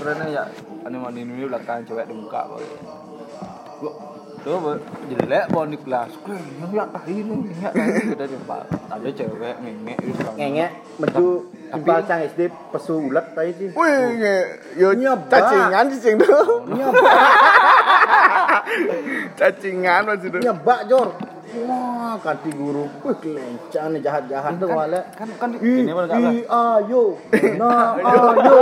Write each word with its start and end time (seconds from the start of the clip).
sebenarnya 0.00 0.26
ya 0.32 0.44
ane 0.80 0.96
mandi 0.96 1.20
ini 1.20 1.44
belakang 1.44 1.84
cewek 1.84 2.08
di 2.08 2.16
muka 2.16 2.48
boy 2.48 2.64
tuh 4.40 4.56
boy 4.56 4.80
jadi 5.12 5.24
lek 5.28 5.44
boy 5.52 5.68
di 5.68 5.76
kelas 5.76 6.16
yang 6.24 6.40
ya 6.72 6.88
ini 7.04 7.52
ya 7.60 7.68
udah 8.16 8.24
di 8.24 8.38
pak 8.40 8.64
ada 8.88 9.08
cewek 9.12 9.54
ngengek 9.60 10.00
ngengek 10.40 10.70
metu 10.96 11.52
timpal 11.70 12.00
cang 12.02 12.24
SD 12.24 12.50
pesu 12.72 12.98
ulet 12.98 13.22
tadi 13.30 13.54
sih. 13.54 13.70
Wih, 13.70 14.02
nge- 14.18 14.74
yo 14.74 14.90
cacingan 15.30 15.86
cicing 15.86 16.18
tuh. 16.18 16.66
nyebak 16.66 17.06
Cacingan 19.38 20.02
maksud 20.02 20.34
tuh. 20.34 20.42
nyebak 20.42 20.90
jor 20.90 21.14
wah 21.60 22.14
ganti 22.18 22.50
guru. 22.50 22.84
Wih 23.00 23.16
kelencang 23.18 23.86
nih 23.90 24.00
jahat-jahat 24.00 24.52
tuh 24.56 24.68
wale. 24.68 25.00
kan 25.12 25.28
kan 25.36 25.50
I, 25.56 25.72
ini 25.80 25.90
mana 25.90 26.06
i, 26.12 26.42
ayo, 26.42 27.02
nah, 27.60 27.94
ayo, 27.96 28.56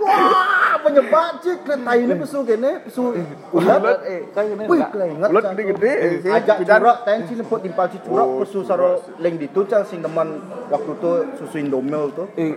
wah, 0.00 0.74
penyebab 0.80 1.40
cik, 1.40 1.58
tai 1.64 1.98
ini 1.98 2.14
pesu 2.14 2.38
kene, 2.42 2.70
pesu 2.84 3.02
ulat, 3.50 3.80
ulat 3.80 3.98
eh 4.04 4.20
kan 4.30 4.44
ini 4.46 4.64
wih, 4.64 4.80
kelengat, 4.86 5.28
cang. 5.30 5.52
gede-gede, 5.52 5.92
eh, 6.22 6.36
ajak 6.36 6.56
curak, 6.62 6.96
ten 7.02 7.18
sih 7.26 7.34
lemput 7.34 7.60
timpal 7.60 7.86
si 7.88 7.98
curak, 8.00 8.26
Oh, 8.26 8.42
pesu 8.42 8.58
saro 8.62 8.90
leng 9.18 9.34
ditu, 9.36 9.66
cang 9.66 9.82
sing 9.82 10.00
teman 10.00 10.38
waktu 10.68 10.92
itu 10.92 11.10
susu 11.36 11.56
indomil 11.58 12.12
tuh, 12.12 12.26
eh. 12.36 12.54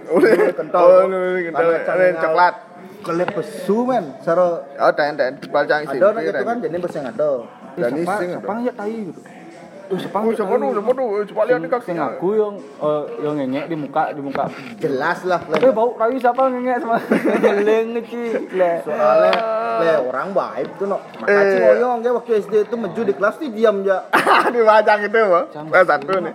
Kental, 0.53 0.83
Oh, 0.83 1.37
kental. 1.37 1.67
Cang 1.85 1.97
coklat. 2.21 2.55
kelep 2.99 3.29
pesu 3.31 3.87
men, 3.87 4.05
saro 4.19 4.59
Oh, 4.75 4.91
ten 4.91 5.15
ten 5.15 5.39
balcang 5.49 5.87
sih. 5.87 5.97
ada 5.97 6.11
orang 6.11 6.23
gitu 6.23 6.41
kan, 6.43 6.57
jadi 6.59 6.77
beseng 6.77 7.05
ada, 7.07 7.47
Dan 7.79 7.91
siapa 7.97 8.13
siapa 8.21 8.53
ya 8.61 8.73
tahi 8.73 8.97
gitu 9.07 9.21
Oh, 9.89 9.97
siapa 9.97 10.21
Oh, 10.21 10.29
siapa 10.29 10.53
tuh? 10.53 10.69
Siapa 10.69 10.91
tuh? 10.93 11.07
Coba 11.33 11.41
lihat 11.49 11.65
di 11.65 11.69
kakinya. 11.73 12.13
aku 12.13 12.37
yang 12.37 12.55
eh, 12.61 13.03
yang 13.25 13.35
ngengek 13.41 13.65
di 13.65 13.75
muka 13.75 14.03
di 14.13 14.21
muka 14.21 14.45
jelas 14.77 15.25
lah, 15.25 15.41
eh 15.49 15.73
bau 15.73 15.97
rayu 15.97 16.21
siapa 16.21 16.45
ngengek 16.45 16.77
sama 16.77 17.01
jeleng 17.41 17.87
le 17.97 18.71
soalnya 18.85 19.33
le 19.81 19.93
orang 20.05 20.29
baik 20.29 20.77
tuh 20.77 20.85
no, 20.85 21.01
makasih 21.17 21.57
Eh. 21.57 21.61
ngoyong 21.73 22.05
kayak 22.05 22.15
waktu 22.21 22.31
SD 22.37 22.53
itu 22.69 22.75
meju 22.77 23.01
di 23.01 23.13
kelas 23.17 23.41
tuh 23.41 23.49
diam 23.49 23.81
ya. 23.81 24.05
di 24.53 24.61
bajang 24.61 24.99
itu, 25.01 25.19
Bang. 25.25 25.45
Nah, 25.57 25.81
satu 25.81 26.13
nih. 26.21 26.33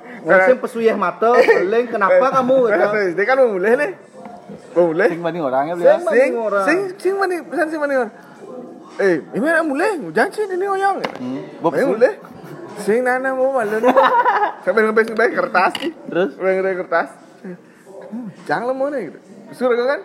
Pesuyeh 0.58 0.96
mata, 0.98 1.30
leng 1.62 1.86
kenapa 1.86 2.26
kamu 2.34 2.56
gitu? 2.74 3.14
Dia 3.14 3.22
kan 3.22 3.38
nih. 3.38 3.90
Mulai. 4.74 5.08
sing 5.08 5.22
banding 5.22 5.42
orangnya 5.46 5.74
beli 5.78 5.86
Sing 5.86 6.02
Sing, 6.10 6.30
orang. 6.34 6.64
sing? 6.98 7.14
Pesan 7.46 7.66
sing 7.70 7.78
mana? 7.78 8.10
Eh, 8.94 9.26
ini 9.34 9.42
mana 9.42 9.66
mulai? 9.66 9.98
Sih 10.30 10.46
ini 10.46 10.66
oyong. 10.70 11.02
hmm. 11.02 11.40
Bob, 11.58 11.74
mulai. 11.74 12.14
Sing 12.82 13.02
nana 13.02 13.34
mau 13.34 13.54
malu. 13.54 13.78
Sampai 14.66 14.82
ngebes 14.86 15.06
ngebes 15.10 15.30
kertas 15.34 15.72
sih. 15.78 15.90
Terus? 16.10 16.30
Ngebes 16.38 16.74
kertas. 16.86 17.08
Jangan 18.46 18.70
lemah 18.70 18.86
nih 18.94 19.00
gitu. 19.10 19.18
Suruh 19.54 19.74
kan? 19.86 20.00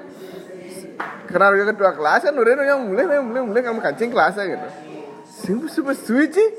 Karena 1.29 1.53
dia 1.53 1.65
ketua 1.69 1.91
kelas 1.93 2.21
kan 2.25 2.33
udah 2.33 2.53
yang 2.65 2.81
mulai, 2.89 3.05
mulai, 3.21 3.41
mulai 3.45 3.61
kamu 3.61 3.79
kancing 3.81 4.09
kelasnya 4.09 4.43
gitu. 4.49 4.67
Sing 5.29 5.55
besu 5.61 5.85
besu 5.85 6.17
sih. 6.29 6.49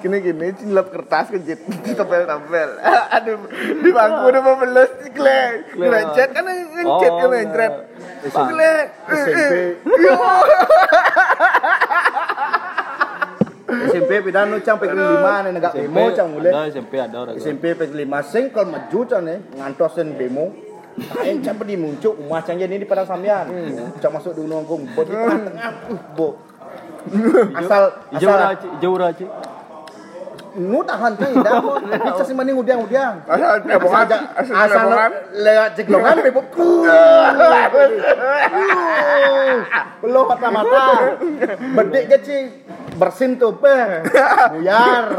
Gini 0.00 0.16
gini 0.24 0.48
cilap 0.56 0.88
kertas 0.88 1.28
kejit 1.28 1.60
ditempel 1.84 2.24
tempel. 2.32 2.70
Aduh 3.20 3.36
di 3.84 3.90
bangku 3.92 4.32
udah 4.32 4.40
mau 4.40 4.56
beles 4.56 4.90
sih 5.04 5.12
kle. 5.12 5.40
Ngencet 5.76 6.28
kan 6.32 6.44
ngencet 6.48 7.12
kan 7.12 7.28
ngencet. 7.28 7.72
Kle. 8.32 8.74
SMP. 9.12 9.52
SMP 13.70 14.10
pidan 14.24 14.48
nu 14.48 14.58
cang 14.64 14.80
pegel 14.80 14.96
lima 14.96 15.44
nih 15.44 15.52
negak 15.52 15.72
bemo 15.76 16.04
cang 16.16 16.28
mulai. 16.32 16.72
SMP 16.72 16.92
ada 16.96 17.16
orang 17.28 17.36
SMP 17.36 17.76
pegel 17.76 18.00
lima 18.00 18.24
sing 18.24 18.48
kalau 18.48 18.72
maju 18.72 18.98
cang 19.04 19.22
nih 19.28 19.38
ngantosin 19.60 20.16
bemo. 20.16 20.48
Kain 20.96 21.44
cang 21.44 21.60
di 21.60 21.76
muncul 21.76 22.16
rumah 22.16 22.40
cang 22.40 22.56
jadi 22.56 22.72
di 22.72 22.88
padang 22.88 23.04
sambian. 23.04 23.52
Cang 24.00 24.16
masuk 24.16 24.32
di 24.32 24.48
gunung 24.48 24.64
bot 24.64 25.04
di 25.04 25.12
tengah-tengah. 25.12 25.92
Uh, 25.92 26.00
bo. 26.16 26.28
Asal 27.56 27.82
asal 28.12 28.36
raci 28.36 28.68
hijau 28.80 28.96
raci 28.96 29.24
nu 30.60 30.84
tahan 30.84 31.16
cang 31.16 31.32
indah 31.32 31.52
kok. 31.64 31.76
Cang 32.20 32.26
sih 32.28 32.36
mending 32.36 32.60
udiang-udiang. 32.60 33.24
Asal 33.24 33.64
cebongan, 33.64 34.06
Asal 34.36 34.86
lewat 35.32 35.70
jeglongan 35.80 36.16
bebo. 36.28 36.42
Belum 40.04 40.24
mata-mata. 40.28 40.84
Bedik 41.56 42.12
ci 42.20 42.36
bersin 43.00 43.40
tuh 43.40 43.56
pe. 43.56 44.04
Buyar. 44.52 45.04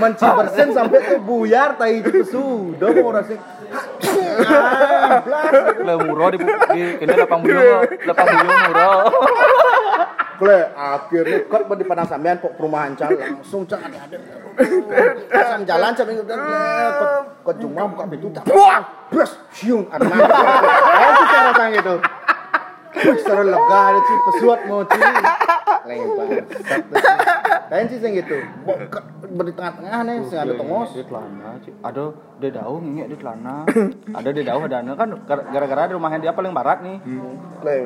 Menci 0.00 0.24
bersin 0.24 0.68
sampai 0.72 1.00
tuh 1.02 1.20
buyar 1.20 1.76
tai 1.76 2.00
itu 2.00 2.24
su. 2.24 2.76
Udah 2.76 2.88
mau 3.00 3.12
rasa. 3.16 3.36
Ah, 4.50 5.22
blas. 5.22 5.52
le 5.78 5.94
murah 6.02 6.28
di 6.34 6.38
di 6.42 6.82
kene 6.98 7.14
lapang 7.14 7.40
buyung 7.46 7.86
lapang 8.02 8.26
buyung 8.26 8.60
murah 8.66 8.98
Kle, 10.40 10.60
akhirnya 10.72 11.44
kot 11.52 11.68
di 11.76 11.84
padang 11.84 12.08
sampean 12.08 12.40
pok 12.40 12.56
perumahan 12.56 12.96
cal 12.96 13.12
langsung 13.12 13.68
cal 13.68 13.76
ada 13.76 14.08
ada. 14.08 14.16
Sam 15.44 15.68
jalan 15.68 15.92
sampai 15.92 16.16
kot 16.16 17.12
kot 17.44 17.56
cuma 17.60 17.84
buka 17.84 18.08
pintu 18.08 18.32
tak. 18.32 18.48
Wah, 18.48 18.80
blas, 19.12 19.36
siung. 19.52 19.84
Ayo 19.92 21.08
sih 21.12 21.26
cara 21.28 21.50
sang 21.52 21.70
gitu. 21.76 21.94
Wih, 22.90 23.16
secara 23.22 23.42
lega 23.46 23.80
ada 23.92 24.00
sih 24.02 24.16
pesuat 24.32 24.60
mau 24.66 24.82
sih. 24.82 25.00
Lebar. 25.86 26.28
Lain 27.70 27.84
sih 27.86 27.98
yang 28.02 28.12
gitu. 28.18 28.36
Di 29.30 29.52
tengah-tengah 29.54 30.00
nih, 30.04 30.16
sing 30.26 30.38
ada 30.42 30.52
tongos. 30.58 30.90
di 30.90 31.04
telana 31.06 31.50
ada 31.86 32.04
di 32.40 32.48
daun 32.50 32.82
ngengek 32.82 33.06
di 33.12 33.16
telana 33.20 33.56
ada 34.10 34.30
di 34.34 34.42
daun 34.42 34.66
ada 34.66 34.92
kan 34.98 35.08
gar- 35.22 35.46
gara-gara 35.54 35.86
di 35.86 35.94
rumahnya 35.94 36.18
dia 36.18 36.32
paling 36.34 36.50
barat 36.50 36.82
nih 36.82 36.98
Le, 37.62 37.76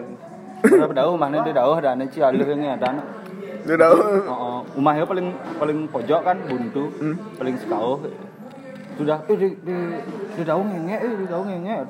Berapa 0.64 0.94
daun 0.96 1.20
rumahnya 1.20 1.44
di 1.44 1.52
daun 1.52 1.76
ada 1.76 1.92
ane 1.92 2.08
ci 2.08 2.24
alur 2.24 2.48
ngengek 2.48 2.80
ada 2.80 2.86
ane. 2.96 3.02
Dia 3.68 3.76
tahu. 3.76 3.96
Oh, 4.28 4.60
rumahnya 4.76 5.04
paling 5.04 5.28
paling 5.60 5.78
pojok 5.92 6.20
kan 6.24 6.36
buntu, 6.48 6.88
paling 7.36 7.56
sekauh. 7.60 8.00
Sudah 8.96 9.20
eh 9.28 9.36
di 9.36 9.48
di 9.60 9.76
di 10.38 10.42
daun 10.46 10.72
ngengek, 10.72 11.00
eh 11.04 11.12
di 11.20 11.26
daun 11.28 11.46
ngengek. 11.52 11.84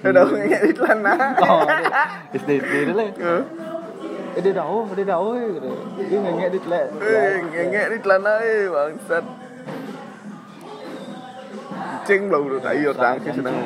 Dia 0.00 0.10
tahu 0.14 0.28
ngek 0.40 0.62
di 0.64 0.72
celana. 0.72 1.12
Oh, 1.44 1.64
istri 2.32 2.64
istri 2.64 2.78
dulu. 2.88 3.04
Eh 4.32 4.40
di 4.40 4.52
daun, 4.56 4.88
di 4.96 5.04
daun, 5.04 5.36
eh, 5.36 5.48
gitu. 5.52 5.70
Dia 6.08 6.18
ngengek 6.24 6.48
di 6.56 6.58
telek. 6.64 6.86
Eh, 6.96 7.32
ngek 7.68 7.86
di 7.92 7.98
celana 8.00 8.32
eh 8.40 8.64
bangsat. 8.72 9.24
Cing 12.02 12.20
belum 12.26 12.42
udah 12.50 12.60
tahu 12.64 12.90
orang 12.90 13.16
ke 13.20 13.30
senang. 13.30 13.56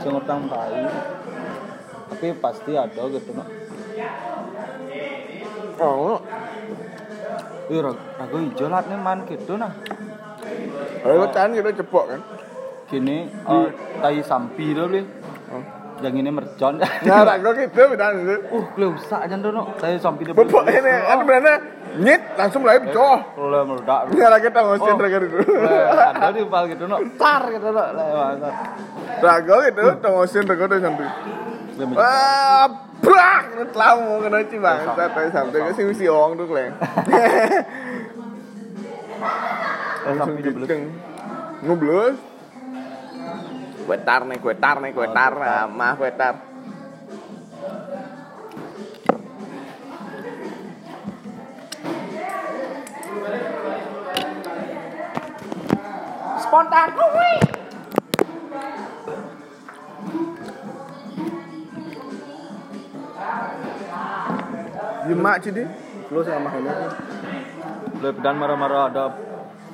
Bisa 0.00 0.08
tai. 0.24 0.86
Tapi 2.20 2.36
pasti 2.36 2.76
ada 2.76 3.00
gitu 3.08 3.32
no. 3.32 3.48
Oh, 5.80 6.20
rag- 7.72 8.04
ragu 8.20 8.36
hijau 8.44 8.68
lah 8.68 8.84
nih 8.84 9.00
man 9.00 9.24
gitu 9.24 9.56
nah. 9.56 9.72
kalau 11.00 11.32
can 11.32 11.56
kita 11.56 11.80
cepok 11.80 12.04
kan. 12.12 12.20
Gini, 12.92 13.24
eh, 13.24 13.68
tai 14.04 14.20
sampi 14.20 14.76
dulu 14.76 15.00
beli. 15.00 15.02
Yang 16.04 16.14
ini 16.20 16.28
mercon. 16.28 16.76
Nah, 17.08 17.24
ragu 17.24 17.56
gitu 17.56 17.80
bidan 17.88 18.20
itu. 18.20 18.36
Uh, 18.52 18.64
keleusak 18.76 19.20
aja 19.24 19.36
dulu. 19.40 19.72
Tai 19.80 19.96
sampi. 19.96 20.28
Bepok 20.28 20.68
ini 20.68 20.92
kan 20.92 21.24
benar 21.24 21.56
nyit 22.04 22.20
langsung 22.36 22.68
mulai 22.68 22.84
pecah. 22.84 23.32
Kalau 23.32 23.64
meledak. 23.64 24.12
Nggak 24.12 24.28
lagi 24.28 24.48
tahu 24.52 24.64
ngosin 24.76 24.96
ragu 25.00 25.18
itu. 25.24 25.38
Ada 25.88 26.28
di 26.36 26.44
pal 26.44 26.68
gitu 26.68 26.84
no. 26.84 27.00
Tar 27.16 27.48
gitu 27.48 27.68
no. 27.72 27.80
Lewat. 27.96 28.44
Ragu 29.24 29.54
gitu, 29.72 29.80
tahu 30.04 30.12
ngosin 30.20 30.44
ragu 30.44 30.68
Ah, 31.96 32.66
brak, 33.00 33.42
telamu 33.72 34.20
kena 34.20 34.38
ci 34.44 34.56
bangsa 34.60 34.92
tapi 34.92 35.32
sampai 35.32 35.58
ke 35.64 35.72
sing 35.72 35.88
siong 35.96 36.36
tuh 36.36 36.46
kleng. 36.46 36.72
Langsung 40.04 40.36
dibelut. 40.40 40.68
geceng. 40.68 40.82
Ngeblus. 41.64 42.16
Kue 43.84 43.98
tar 44.06 44.22
nih, 44.28 44.38
kue 44.38 44.54
tar 44.54 44.76
nih, 44.80 44.92
kue 44.92 45.08
tar, 45.10 45.32
Ah, 45.40 45.66
mah 45.66 45.92
kue 45.96 46.10
tar. 46.14 46.34
spontan 56.40 56.88
kuwi. 56.96 57.59
Jemak 65.10 65.36
ci 65.42 65.50
di. 65.50 65.64
Lu 66.10 66.20
sama 66.22 66.50
ini. 66.54 66.70
Boleh 67.98 68.12
pedan 68.14 68.34
marah-marah 68.38 68.82
ada 68.88 69.04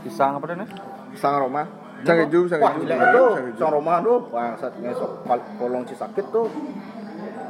pisang 0.00 0.40
apa 0.40 0.44
nih? 0.50 0.68
Sang 1.16 1.36
Roma. 1.36 1.64
Sang 2.04 2.16
keju, 2.24 2.44
sang 2.48 2.60
Wah, 2.60 2.72
keju. 2.76 2.84
gila 2.84 2.94
itu, 3.00 3.24
sang 3.56 3.70
Roma 3.72 3.94
tuh, 4.04 4.18
bangsat 4.28 4.72
ngesok 4.80 5.12
kolong 5.56 5.84
Cisakit 5.88 6.26
tuh. 6.28 6.48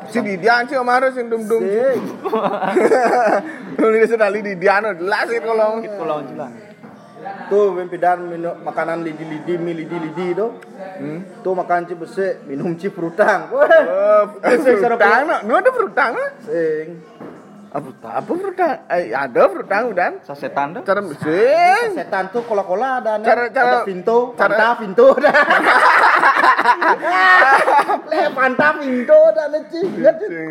Si 0.06 0.22
Didian 0.22 0.70
sih 0.70 0.78
kemarin 0.78 1.10
sing 1.10 1.26
dum-dum. 1.26 1.66
Sing. 1.66 1.98
Lu 3.74 3.86
ini 3.96 4.06
sedali 4.06 4.38
Didian, 4.38 4.86
jelas 4.86 5.26
itu 5.34 5.42
kalau. 5.42 5.82
Pulau 5.82 6.22
Cilang. 6.22 6.54
Tuh 7.50 7.74
pimpinan 7.74 8.22
minum 8.30 8.54
makanan 8.62 9.02
lidi-lidi, 9.02 9.58
mie 9.58 9.74
lidi-lidi 9.82 10.30
tuh. 10.38 10.62
Hmm. 11.02 11.26
Tuh 11.42 11.58
makan 11.58 11.90
cip 11.90 11.98
besek, 11.98 12.46
minum 12.46 12.78
cip 12.78 12.94
frutang. 12.94 13.50
Wah, 13.50 13.66
Oh, 13.66 14.22
frutang, 14.62 15.20
no, 15.26 15.34
no 15.42 15.52
ada 15.58 15.70
frutang. 15.74 16.14
no? 16.14 16.22
sing. 16.46 17.02
Apa 17.68 18.32
frutang? 18.32 18.76
Eh, 18.88 19.10
ada 19.10 19.42
frutang 19.46 19.84
dan 19.92 20.12
Sasetan 20.22 20.72
dah. 20.72 20.82
cara 20.82 21.00
mesin. 21.00 21.92
Setan 21.92 22.30
tuh 22.30 22.40
kola-kola 22.42 22.98
ada 22.98 23.18
nih. 23.18 23.26
Cara- 23.26 23.50
cara- 23.50 23.84
Vinto, 23.84 24.32
cara- 24.32 24.78
Vinto 24.78 25.06
dah. 25.14 25.34
Le 28.06 28.22
Fanta 28.32 28.68
Vinto 28.76 29.20
dah 29.30 29.46
nih 29.48 29.62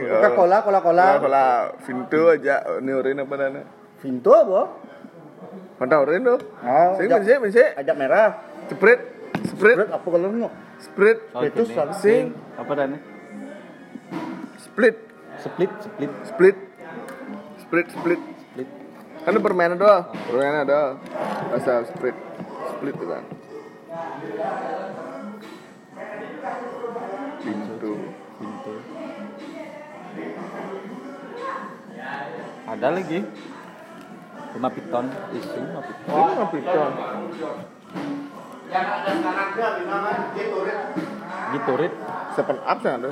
Coca-Cola, 0.06 0.58
Cola-Cola. 0.62 1.06
Kalau 1.08 1.24
kalau 1.24 1.50
Vinto 1.82 2.22
aja 2.30 2.56
neurin 2.80 3.18
apa 3.18 3.34
dana? 3.36 3.62
Vinto 4.00 4.32
apa? 4.32 4.62
Fanta 5.76 5.96
oren 5.98 6.22
tuh. 6.22 6.40
Oh, 6.62 6.90
Sing 6.96 7.08
mesin 7.10 7.38
mesin. 7.42 7.68
Ajak 7.74 7.96
merah. 7.96 8.30
Sprite, 8.66 9.04
Sprite, 9.46 9.88
apa 9.88 10.08
kalau 10.08 10.28
nu? 10.28 10.48
Sprite, 10.78 11.22
Itu 11.44 11.62
gini. 11.64 11.74
salah. 11.74 11.96
sing, 11.96 12.34
Apa 12.56 12.72
dah 12.74 12.86
nih? 12.88 13.02
Split, 14.58 14.96
Split, 15.38 15.72
split, 15.80 16.12
Split, 16.26 16.58
Split, 17.66 17.90
Split. 17.90 18.22
split. 18.22 18.70
Kan 19.26 19.34
ada 19.34 19.42
permainan 19.42 19.82
doang, 19.82 20.06
permainan 20.30 20.70
ada. 20.70 21.02
Asal 21.50 21.82
Split, 21.90 22.14
Split 22.78 22.94
itu 22.94 23.06
kan. 23.10 23.24
Pintu. 27.42 27.94
Pintu. 28.38 28.74
Ada 32.70 32.88
lagi. 32.94 33.20
Lima 34.56 34.70
piton, 34.72 35.06
isu 35.36 35.58
lima 35.58 35.82
piton. 35.84 36.16
Oh, 36.16 36.46
apa 36.46 36.56
itu? 36.56 36.82
Gitu 41.50 41.72
rit. 41.82 41.94
Seven 42.38 42.58
up 42.62 42.78
sih 42.78 42.92
ada. 42.94 43.10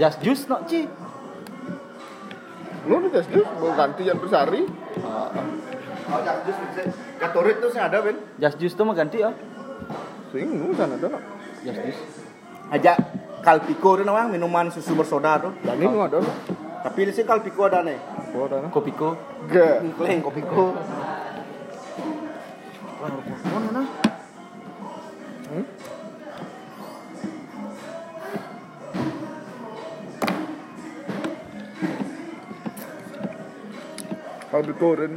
Just 0.00 0.18
juice 0.24 0.48
no 0.48 0.64
ci. 0.64 0.88
Lu 2.88 2.94
udah 2.96 3.10
just 3.12 3.28
mau 3.32 3.72
ganti 3.76 4.02
yang 4.08 4.16
bersari. 4.16 4.64
Oh, 6.10 6.20
jak 6.26 6.36
jus 6.42 6.56
Gatorit 7.20 7.56
tuh 7.60 7.70
sih 7.70 7.78
ada, 7.78 8.00
Ben. 8.00 8.16
Just 8.40 8.56
juice 8.56 8.74
tuh 8.74 8.88
mau 8.88 8.96
ganti 8.96 9.20
ya. 9.20 9.30
Sing 10.32 10.48
nu 10.48 10.72
sana 10.72 10.96
ada. 10.96 11.20
Just 11.60 11.78
juice. 11.84 12.00
Ajak 12.72 12.96
Kalpiko 13.44 14.00
tuh 14.00 14.04
namanya 14.04 14.32
minuman 14.32 14.72
susu 14.72 14.96
bersoda 14.96 15.38
tuh. 15.38 15.52
Dan 15.60 15.76
ini 15.76 15.96
ada. 16.00 16.18
Tapi 16.80 17.08
di 17.08 17.12
sini 17.12 17.28
Kalpiko 17.28 17.68
ada 17.68 17.84
nih. 17.84 17.98
Oh, 18.32 18.48
ada. 18.48 18.64
Kopiko. 18.72 19.14
Gak. 19.52 19.84
Kleng 20.00 20.24
Kopiko. 20.24 20.72
Mana? 23.00 23.82
Hmm? 25.50 25.64
Kalau 34.60 34.76
dikoren, 34.76 35.16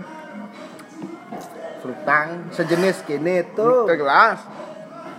Frutang 1.84 2.48
sejenis 2.48 3.04
kini 3.04 3.44
tuh. 3.52 3.84
teh 3.84 4.00
gelas. 4.00 4.40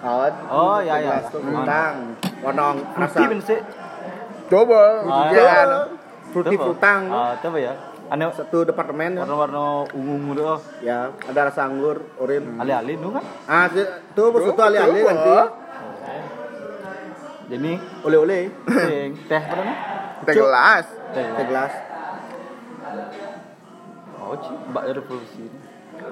Oh, 0.01 0.25
Oh, 0.49 0.81
ya, 0.81 0.97
ya. 0.97 1.21
gelas 1.21 1.25
tuh 1.29 1.45
Frutang. 1.45 2.17
Warna 2.41 2.65
rasa. 2.97 3.21
Sih. 3.45 3.61
Coba. 4.49 4.81
Ah, 5.05 5.29
Iya. 5.29 5.45
Iya. 5.45 5.81
Fruity 6.33 6.57
frutang. 6.57 7.13
Ah, 7.13 7.37
coba 7.37 7.59
ya. 7.61 7.77
Ane 8.09 8.25
Satu 8.33 8.65
departemen 8.65 9.13
ya. 9.13 9.29
warna-warna 9.29 9.85
ungu 9.93 10.33
tuh. 10.33 10.57
Ya, 10.81 11.13
ada 11.13 11.41
rasa 11.45 11.69
anggur, 11.69 12.01
orin. 12.17 12.57
Ali-ali 12.57 12.97
nu 12.97 13.13
kan. 13.13 13.21
Ah, 13.45 13.69
si- 13.69 13.85
tuh 14.17 14.33
bos 14.33 14.41
itu 14.41 14.49
Coba. 14.51 14.73
nanti. 14.73 15.05
Jadi 17.45 17.73
Oleh-oleh. 18.01 18.49
teh 19.29 19.37
apa 19.37 19.53
namanya? 19.53 19.77
Teh 20.25 20.33
gelas. 20.33 20.87
Teh 21.13 21.45
gelas. 21.45 21.73
Mbak 24.71 24.83
revolusi. 25.01 25.45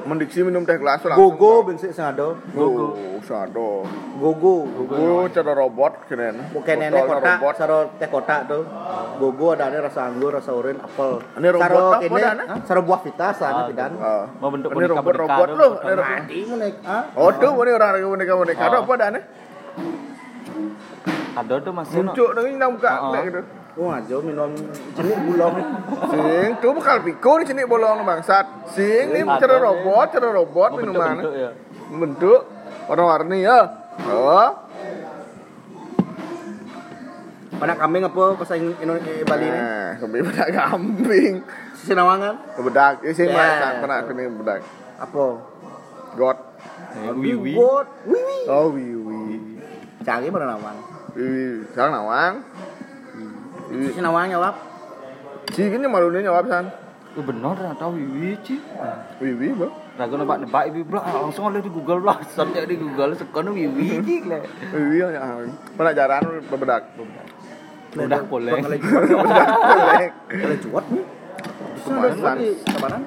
Mendiksi 0.02 0.40
minum 0.42 0.64
teh 0.64 0.78
gelas 0.80 1.04
langsung. 1.04 1.36
Gogo 1.36 1.68
bensin 1.68 1.92
sing 1.92 2.06
ada. 2.06 2.34
Gogo. 2.54 2.96
Sado. 3.22 3.84
Gogo. 4.18 4.66
Gogo 4.66 5.28
cara 5.30 5.52
robot 5.52 5.92
keren. 6.10 6.42
Bukan 6.50 6.74
nenek 6.80 7.02
kotak, 7.06 7.38
robot. 7.38 7.54
saro 7.54 7.78
teh 8.00 8.08
kotak 8.08 8.40
tuh. 8.50 8.62
Gogo 9.20 9.52
ada 9.54 9.68
nih 9.68 9.82
rasa 9.84 10.10
anggur, 10.10 10.32
rasa 10.32 10.50
oren, 10.54 10.80
apel. 10.80 11.22
Ini 11.38 11.48
robot 11.54 12.02
apa 12.02 12.18
ah, 12.18 12.58
saro 12.66 12.80
buah 12.82 13.00
vita 13.04 13.28
sana 13.36 13.62
Ah, 13.62 13.68
pidan. 13.68 13.90
Ah. 14.00 14.24
Mau 14.40 14.50
bentuk 14.50 14.70
Ini 14.74 14.86
boneka 14.90 15.02
boneka. 15.02 15.34
Ini 15.38 15.92
robot. 15.94 16.18
Mati 16.18 16.38
mau 16.46 16.56
naik, 16.58 16.76
ah. 16.82 17.02
Oh 17.18 17.30
tuh, 17.36 17.52
ini 17.62 17.70
orang 17.70 17.90
orang 17.94 18.10
boneka 18.16 18.34
boneka. 18.38 18.62
Ada 18.64 18.76
Ah. 18.78 18.82
apa 18.82 18.92
dah 18.96 19.08
nih? 19.12 19.22
Ada 21.32 21.54
tuh 21.62 21.72
masih. 21.74 21.96
Muncul 22.00 22.28
dengan 22.34 22.54
nang 22.58 22.70
buka 22.78 22.92
gitu. 23.28 23.40
Oh, 23.72 23.88
aja 23.88 24.20
minum 24.20 24.52
jenis 24.92 25.16
bulong. 25.24 25.54
Sing, 26.12 26.48
tuh 26.60 26.76
bakal 26.76 27.00
piko 27.00 27.40
di 27.40 27.48
sini 27.48 27.64
bolong 27.64 28.04
bangsat. 28.04 28.68
Sing, 28.68 29.08
ini 29.10 29.24
cara 29.24 29.56
robot, 29.56 30.12
cara 30.12 30.28
robot 30.28 30.70
Mau 30.70 30.78
minuman. 30.78 31.16
ya. 31.32 31.50
Bentuk 31.88 32.40
warna-warni 32.84 33.40
ya. 33.40 33.58
Oh, 34.04 34.50
Pada 37.56 37.78
kambing 37.78 38.02
apa 38.02 38.34
bahasa 38.34 38.58
Indonesia 38.58 39.22
Bali 39.22 39.46
ini? 39.46 39.54
Nah, 39.54 39.94
kembali 39.96 40.22
bedak 40.26 40.48
kambing. 40.50 41.34
Sinawangan. 41.78 42.34
Bedak, 42.58 42.94
ini 43.00 43.14
sing 43.14 43.30
Ya. 43.30 43.38
bangsat 43.38 43.72
pernah 43.78 43.98
kena 44.02 44.22
bedak. 44.34 44.60
Apa? 44.98 45.24
God. 46.12 46.38
Eh, 46.92 47.12
Wiwi. 47.14 47.54
Bot. 47.54 47.86
Wiwi. 48.04 48.38
Oh, 48.50 48.68
wiwi. 48.68 49.22
Cari 50.02 50.26
mana 50.28 50.44
nawang? 50.52 50.76
Wiwi, 51.14 51.70
sekarang 51.70 51.92
nawang. 51.94 52.34
Wiwi. 53.72 53.96
Sinawang 53.96 54.28
jawab. 54.28 54.54
Si 55.48 55.64
gini 55.64 55.86
malunya 55.88 56.20
jawab 56.20 56.44
san. 56.52 56.68
Oh, 57.12 57.24
benar 57.24 57.56
dah 57.56 57.72
tahu 57.76 57.96
Wiwi 57.96 58.36
ci. 58.44 58.60
Wiwi, 59.20 59.56
bang. 59.56 59.72
Ragu 59.96 60.14
nebak 60.16 60.38
nebak 60.44 60.62
Wiwi 60.72 60.80
belah 60.84 61.04
langsung 61.08 61.48
oleh 61.48 61.64
di 61.64 61.72
Google 61.72 62.04
belah. 62.04 62.20
Sampai 62.28 62.68
di 62.68 62.76
Google 62.76 63.16
sekono 63.16 63.56
Wiwi 63.56 64.04
ci 64.04 64.16
le. 64.28 64.44
Wiwi 64.76 64.96
ya. 65.00 65.20
Pelajaran 65.76 66.22
bedak. 66.52 66.82
Udah 67.96 68.20
boleh. 68.28 68.56
Bedak 68.60 68.68
boleh. 68.68 68.80
Kalau 70.28 70.56
cuat 70.68 70.84
nih. 70.92 71.04
Kemasan. 71.82 72.36
di 72.38 72.48
Tabanan. 72.62 73.02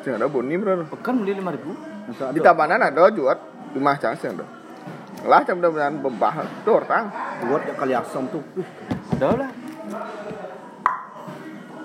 Sing 0.00 0.12
ada 0.16 0.26
boni 0.30 0.54
bro. 0.56 0.86
Pekan 0.90 1.14
beli 1.22 1.32
lima 1.38 1.50
ribu. 1.54 1.74
Di 2.10 2.40
Tabanan 2.42 2.80
ada 2.86 3.10
juat 3.10 3.38
di 3.70 3.78
Mahjong 3.78 4.14
sih 4.18 4.30
ada. 4.30 4.59
Lah 5.28 5.40
jam 5.44 5.60
jam 5.60 5.92
bebah 6.00 6.34
tur 6.64 6.82
tang. 6.88 7.12
buat 7.44 7.62
ya 7.68 7.74
kali 7.76 7.92
asam. 7.92 8.24
Uh, 8.32 8.40
Ada 9.16 9.28
lah. 9.36 9.50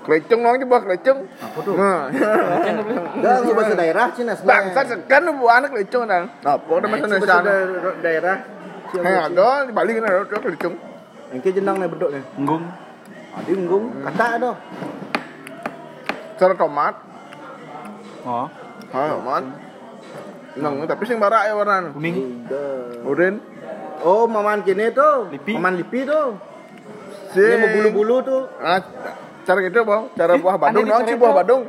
Keleceng 0.05 0.39
nong 0.45 0.61
coba 0.61 0.77
keleceng. 0.85 1.17
Apa 1.41 1.59
tuh? 1.65 1.73
Nah. 1.73 2.07
Enggak, 2.13 3.35
itu 3.41 3.51
bahasa 3.57 3.73
daerah 3.73 4.05
Cina 4.13 4.33
sebenarnya. 4.37 4.71
Bangsa 4.71 4.81
sekan 4.93 5.23
bu 5.33 5.45
anak 5.49 5.69
keleceng 5.73 6.05
udah 6.05 6.21
Nah, 6.45 6.55
masa 6.61 6.85
itu 6.85 7.07
Indonesia. 7.09 7.25
bahasa 7.25 7.99
daerah-. 8.05 8.39
Hei 8.95 9.17
ada 9.17 9.47
di 9.65 9.73
Bali 9.73 9.91
kan 9.97 10.03
ada 10.05 10.23
keleceng. 10.29 10.75
Engke 11.33 11.49
jenang 11.51 11.81
nih 11.81 11.89
bedok 11.89 12.09
nih. 12.13 12.23
Nggung. 12.37 12.63
Adi 13.35 13.51
nggung, 13.51 13.85
kata 14.07 14.25
ada. 14.39 14.51
Cara 16.39 16.53
tomat. 16.55 16.95
Oh, 18.23 18.47
Ha 18.93 18.99
tomat. 19.11 19.43
Nang 20.55 20.87
tapi 20.87 21.03
sing 21.03 21.19
barak 21.19 21.51
ya 21.51 21.53
warna. 21.55 21.91
kuning. 21.91 22.47
Urin. 23.03 23.43
Oh, 24.05 24.23
maman 24.27 24.63
kini 24.63 24.91
tuh. 24.95 25.27
Lipi. 25.31 25.55
Maman 25.55 25.75
lipi 25.79 26.07
tuh. 26.07 26.39
Si. 27.35 27.43
Ini 27.43 27.55
mau 27.59 27.69
bulu-bulu 27.75 28.15
tuh. 28.23 28.41
Ah, 28.63 28.79
cara 29.43 29.59
gitu 29.65 29.83
bang. 29.83 30.03
Cara 30.15 30.33
buah 30.39 30.55
Badung 30.55 30.83
aneh 30.83 30.91
nong 30.91 31.03
sih 31.07 31.15
buah 31.19 31.31
itu. 31.31 31.39
Badung. 31.43 31.61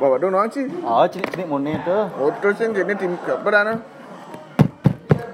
Buah 0.00 0.10
Badung 0.16 0.30
nong 0.32 0.48
sih. 0.52 0.64
Oh, 0.80 1.04
cilik-cilik 1.04 1.46
mone 1.48 1.72
tuh. 1.84 2.04
Oh 2.16 2.32
terus 2.40 2.56
yang 2.64 2.72
gini 2.72 2.94
tim 2.96 3.12
apa 3.20 3.48
dah? 3.52 3.76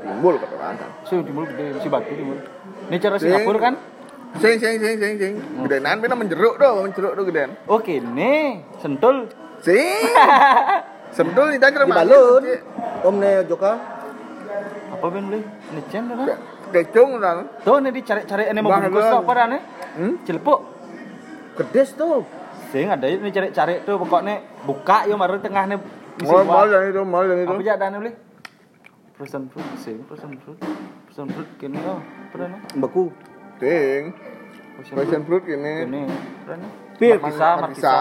Timbul 0.02 0.34
kata 0.38 0.54
orang. 0.58 0.76
Si 1.06 1.12
timbul 1.22 1.44
gede, 1.46 1.64
si 1.82 1.88
batu 1.90 2.12
timbul. 2.14 2.38
Ini 2.90 2.96
cara 2.98 3.16
Sing. 3.18 3.30
Singapura 3.30 3.58
kan? 3.58 3.74
Sing 4.42 4.56
sing 4.58 4.74
sing 4.80 4.94
sing 4.98 5.14
sing. 5.18 5.32
Gedean 5.66 5.98
bina 6.02 6.14
menjeruk 6.18 6.56
doh, 6.58 6.82
menjeruk 6.82 7.12
doh 7.14 7.24
gedean. 7.26 7.54
Oke, 7.70 8.00
nih 8.02 8.66
sentul. 8.82 9.30
Sing. 9.62 10.10
Sentul 11.12 11.46
tidak 11.56 11.70
cara 11.76 11.84
Di 11.84 11.92
balon. 11.92 12.42
Om 13.04 13.14
nih 13.20 13.44
Joka. 13.44 13.72
Apa 14.96 15.06
ben 15.12 15.24
beli? 15.28 15.40
Ini 15.44 15.82
cen 15.92 16.08
dah. 16.08 16.38
Kecung 16.72 17.20
dah. 17.20 17.44
Tuh 17.60 17.76
nih 17.84 17.92
dicari-cari 17.92 18.48
ini 18.48 18.60
mau 18.64 18.72
bungkus 18.72 19.04
tuh 19.04 19.18
apa 19.20 19.32
dah 19.36 19.46
nih? 19.52 19.60
Hmm? 20.00 20.14
Cilepuk. 20.24 20.60
Gedes 21.60 21.90
tuh. 21.92 22.24
Sing 22.72 22.88
ada 22.88 23.04
ini 23.04 23.28
cari-cari 23.28 23.84
tuh 23.84 24.00
pokoknya 24.00 24.64
buka 24.64 25.04
yo 25.04 25.20
baru 25.20 25.36
tengah 25.36 25.68
nih. 25.68 25.78
Mal 26.24 26.44
mal 26.44 26.68
yang 26.68 26.84
itu, 26.88 27.00
mal 27.04 27.24
yang 27.28 27.40
itu. 27.44 27.52
Apa 27.52 27.60
aja 27.60 27.74
dah 27.76 27.88
nih 27.92 27.98
beli? 28.00 28.12
Frozen 29.16 29.42
fruit, 29.52 29.68
sing 29.76 29.96
frozen 30.08 30.32
fruit. 30.40 30.58
Frozen 31.08 31.28
fruit 31.32 31.50
kini 31.60 31.76
oh, 31.84 32.00
nih? 32.36 32.80
Beku. 32.80 33.12
Sing. 33.60 34.16
Frozen 34.88 35.22
fruit 35.28 35.44
fruit 35.44 35.56
ini. 35.60 35.72
kini. 35.84 36.02
Apa 36.08 36.44
dah 36.48 36.56
nih? 36.56 36.70
Pir. 36.96 37.16
Markisa, 37.20 37.48
Markisa. 37.60 37.60
markisa. 37.60 37.94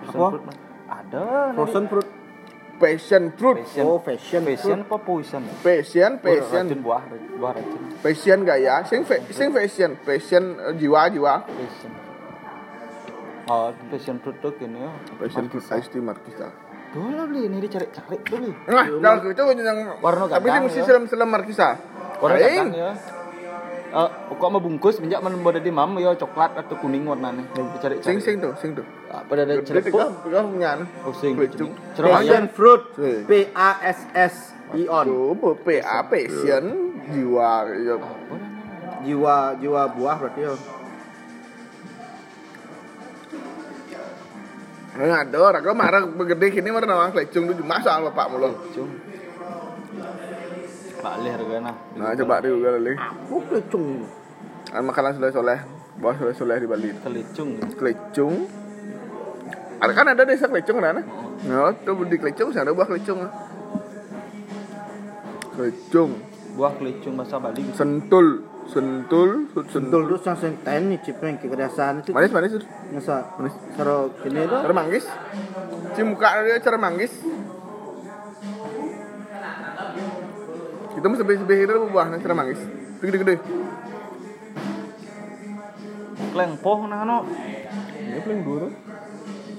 Frozen 0.00 0.16
Apa? 0.16 0.28
fruit 0.32 0.44
mah. 0.48 0.67
Ada. 1.08 1.56
Frozen 1.56 1.84
fruit. 1.88 2.08
Passion 2.78 3.34
fruit. 3.34 3.58
Passion. 3.58 3.84
Oh, 3.88 3.98
fashion. 3.98 4.40
Passion 4.46 4.78
fruit. 4.78 4.86
apa 4.86 4.96
poison? 5.02 5.42
Passion, 5.66 6.10
passion. 6.22 6.64
Racun 6.70 6.80
buah, 6.86 7.02
buah 7.34 7.52
racun. 7.58 7.80
Passion 7.98 8.38
gaya. 8.46 8.86
Sing 8.86 9.02
fa- 9.02 9.24
sing 9.34 9.50
fashion, 9.50 9.98
passion 9.98 10.44
eh, 10.62 10.74
jiwa 10.78 11.10
jiwa. 11.10 11.34
Passion. 11.42 11.90
Oh, 13.50 13.72
passion 13.90 14.16
fruit 14.22 14.38
tuh 14.38 14.54
gini 14.54 14.78
ya. 14.78 14.94
Passion 15.18 15.50
fruit 15.50 15.64
ice 15.64 15.88
tea 15.90 15.98
markisa. 15.98 16.54
Tuh 16.94 17.04
lah 17.12 17.26
beli, 17.28 17.50
ini 17.50 17.58
dicari-cari 17.60 18.16
beli. 18.24 18.52
Nah, 18.70 18.86
kalau 18.96 19.28
itu 19.28 19.42
yang 19.58 19.98
Warna 20.00 20.24
tapi 20.30 20.46
sing 20.46 20.54
gadang, 20.54 20.64
mesti 20.70 20.80
ya. 20.80 20.86
selam-selam 20.86 21.28
markisa. 21.28 21.68
Warna 22.22 22.36
Aing. 22.38 22.68
kadang 22.70 22.70
ya. 22.78 22.92
Eh, 23.88 24.08
kok 24.36 24.48
mau 24.52 24.60
bungkus 24.60 25.00
minyak 25.00 25.24
mana 25.24 25.40
boleh 25.40 25.64
di 25.64 25.72
mam 25.72 25.96
ya 25.96 26.12
coklat 26.12 26.60
atau 26.60 26.76
kuning 26.76 27.08
warnanya. 27.08 27.40
Dicari-cari. 27.56 28.04
Sing 28.04 28.20
sing 28.20 28.36
tuh, 28.36 28.52
sing 28.60 28.76
tuh. 28.76 28.84
Apa 29.08 29.32
ada 29.32 29.48
Dia 29.48 29.64
celepuk? 29.64 29.96
pegang 29.96 30.12
pegang 30.20 30.46
punya 30.52 30.68
anu. 30.76 30.84
Oh, 31.08 31.14
sing. 31.16 31.32
Passion 31.96 32.52
fruit. 32.52 32.82
Sing. 32.92 33.24
P 33.24 33.48
A 33.56 33.80
S 33.80 34.04
S 34.12 34.34
I 34.76 34.84
on. 34.92 35.08
Tuh, 35.08 35.56
PA 35.64 36.04
passion 36.04 36.64
jiwa 37.08 37.64
ya. 37.80 37.96
Jiwa 39.08 39.36
jiwa 39.56 39.82
buah 39.96 40.16
berarti 40.20 40.40
ya. 40.44 40.52
Nah, 44.98 45.22
ada 45.22 45.62
kau 45.62 45.78
marah 45.78 46.02
begede 46.04 46.50
kini 46.50 46.74
marah 46.74 46.90
nawang 46.90 47.14
kelecung 47.14 47.46
tu 47.48 47.62
masak 47.62 48.02
bapak 48.10 48.26
mulu. 48.34 48.50
Cung. 48.74 49.07
Pak 50.98 51.14
leh 51.20 51.30
harga 51.30 51.56
nah. 51.60 51.76
Nah, 51.94 52.10
coba 52.14 52.42
juga 52.42 52.74
lagi. 52.74 52.94
Oh, 53.28 53.40
kelecung. 53.40 54.02
Kan 54.66 54.82
makanan 54.82 55.16
soleh 55.16 55.30
soleh, 55.30 55.58
bawah 55.96 56.14
soleh 56.16 56.34
soleh 56.34 56.56
di 56.56 56.66
Bali. 56.66 56.90
Kelicung. 56.98 57.50
Kelecung. 57.72 58.34
Ada 59.78 59.92
kan 59.94 60.06
ada 60.08 60.22
desa 60.22 60.46
kelecung 60.46 60.82
ada 60.82 61.00
Nah, 61.40 61.70
tuh 61.78 62.02
di 62.04 62.18
kelecung 62.18 62.50
ada 62.50 62.70
buah 62.70 62.84
kelecung. 62.84 63.22
Kelecung, 65.50 66.10
Buah 66.54 66.72
kelicung 66.74 67.14
bahasa 67.14 67.38
Bali. 67.38 67.58
gitu. 67.60 67.74
sentul, 67.74 68.26
sentul, 68.66 69.46
Sentul 69.48 69.64
sentul. 69.70 70.02
terus 70.06 70.22
yang 70.22 70.36
sing 70.36 70.54
ten 70.60 70.82
nih 70.86 70.98
cipeng 71.00 71.34
ke 71.34 71.46
kedasan 71.46 71.98
itu. 72.00 72.10
Manis 72.10 72.30
manis. 72.30 72.52
Masa 72.90 73.16
sero 73.72 74.10
kini 74.20 74.42
itu. 74.44 74.54
Cara 74.54 74.74
manggis. 74.74 75.06
Si 75.94 76.00
muka 76.02 76.42
dia 76.42 76.58
cara 76.58 76.76
manggis. 76.76 77.10
Kita 80.98 81.06
mesti 81.06 81.22
sebih-sebih 81.22 81.58
itu 81.62 81.74
buah 81.94 82.10
nih 82.10 82.18
cara 82.26 82.34
manggis. 82.34 82.58
Gede-gede. 82.98 83.38
Klengpoh 86.34 86.90
nah 86.90 87.06
no. 87.06 87.22
Ini 87.94 88.18
paling 88.18 88.42
dua 88.42 88.66
tuh. 88.66 88.72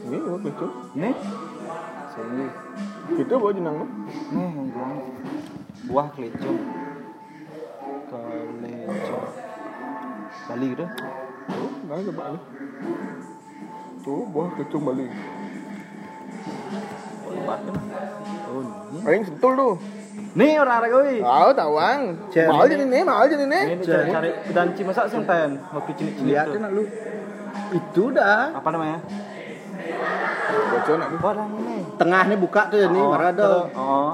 Ini 0.03 0.17
buah 0.19 0.39
kelecung. 0.43 0.73
Nih. 0.99 1.15
Sini. 2.11 2.47
Kita 3.23 3.39
bawa 3.39 3.55
jenang 3.55 3.75
tuh. 3.79 3.89
Nih 4.35 4.47
yang 4.51 4.67
buah. 4.67 4.91
Buah 5.87 6.07
kelicung. 6.11 6.59
Kelicung. 8.11 9.27
Bali 10.43 10.65
gitu. 10.75 10.85
Tuh, 11.47 11.71
nah 11.87 12.03
coba 12.03 12.23
nih. 12.35 12.43
Tuh, 14.03 14.27
buah 14.27 14.49
kelecung 14.59 14.83
Bali. 14.83 15.07
Kan? 17.47 17.59
Oh, 18.51 18.61
ini. 18.91 19.07
Aing 19.07 19.23
sentul 19.23 19.55
tuh. 19.55 19.75
Nih 20.33 20.51
orang 20.55 20.75
arek 20.79 20.91
euy. 20.93 21.15
Tahu 21.19 21.49
tawang. 21.53 21.99
Cek. 22.29 22.45
Mau 22.47 22.63
jadi 22.63 22.85
nih, 22.85 23.01
mau 23.01 23.25
jadi 23.25 23.45
nih. 23.45 23.63
Ini 23.69 23.83
cari-cari 23.83 24.29
danci 24.51 24.81
masak 24.83 25.05
sing 25.07 25.21
ten. 25.25 25.49
Kopi 25.69 25.91
cilik-cilik 25.93 26.29
Lihat 26.29 26.45
tuh. 26.47 26.59
nak 26.59 26.71
lu. 26.71 26.83
Itu 27.69 28.03
dah. 28.11 28.53
Apa 28.53 28.69
namanya? 28.69 28.99
Bocor 30.69 30.95
nak. 30.97 31.09
Tengah 31.97 32.21
nih 32.25 32.37
buka 32.37 32.61
tuh 32.69 32.79
ini, 32.79 32.99
Oh, 32.99 33.09
marah 33.09 33.29
ada. 33.29 33.41
terus- 33.41 33.69
Oh. 33.75 34.11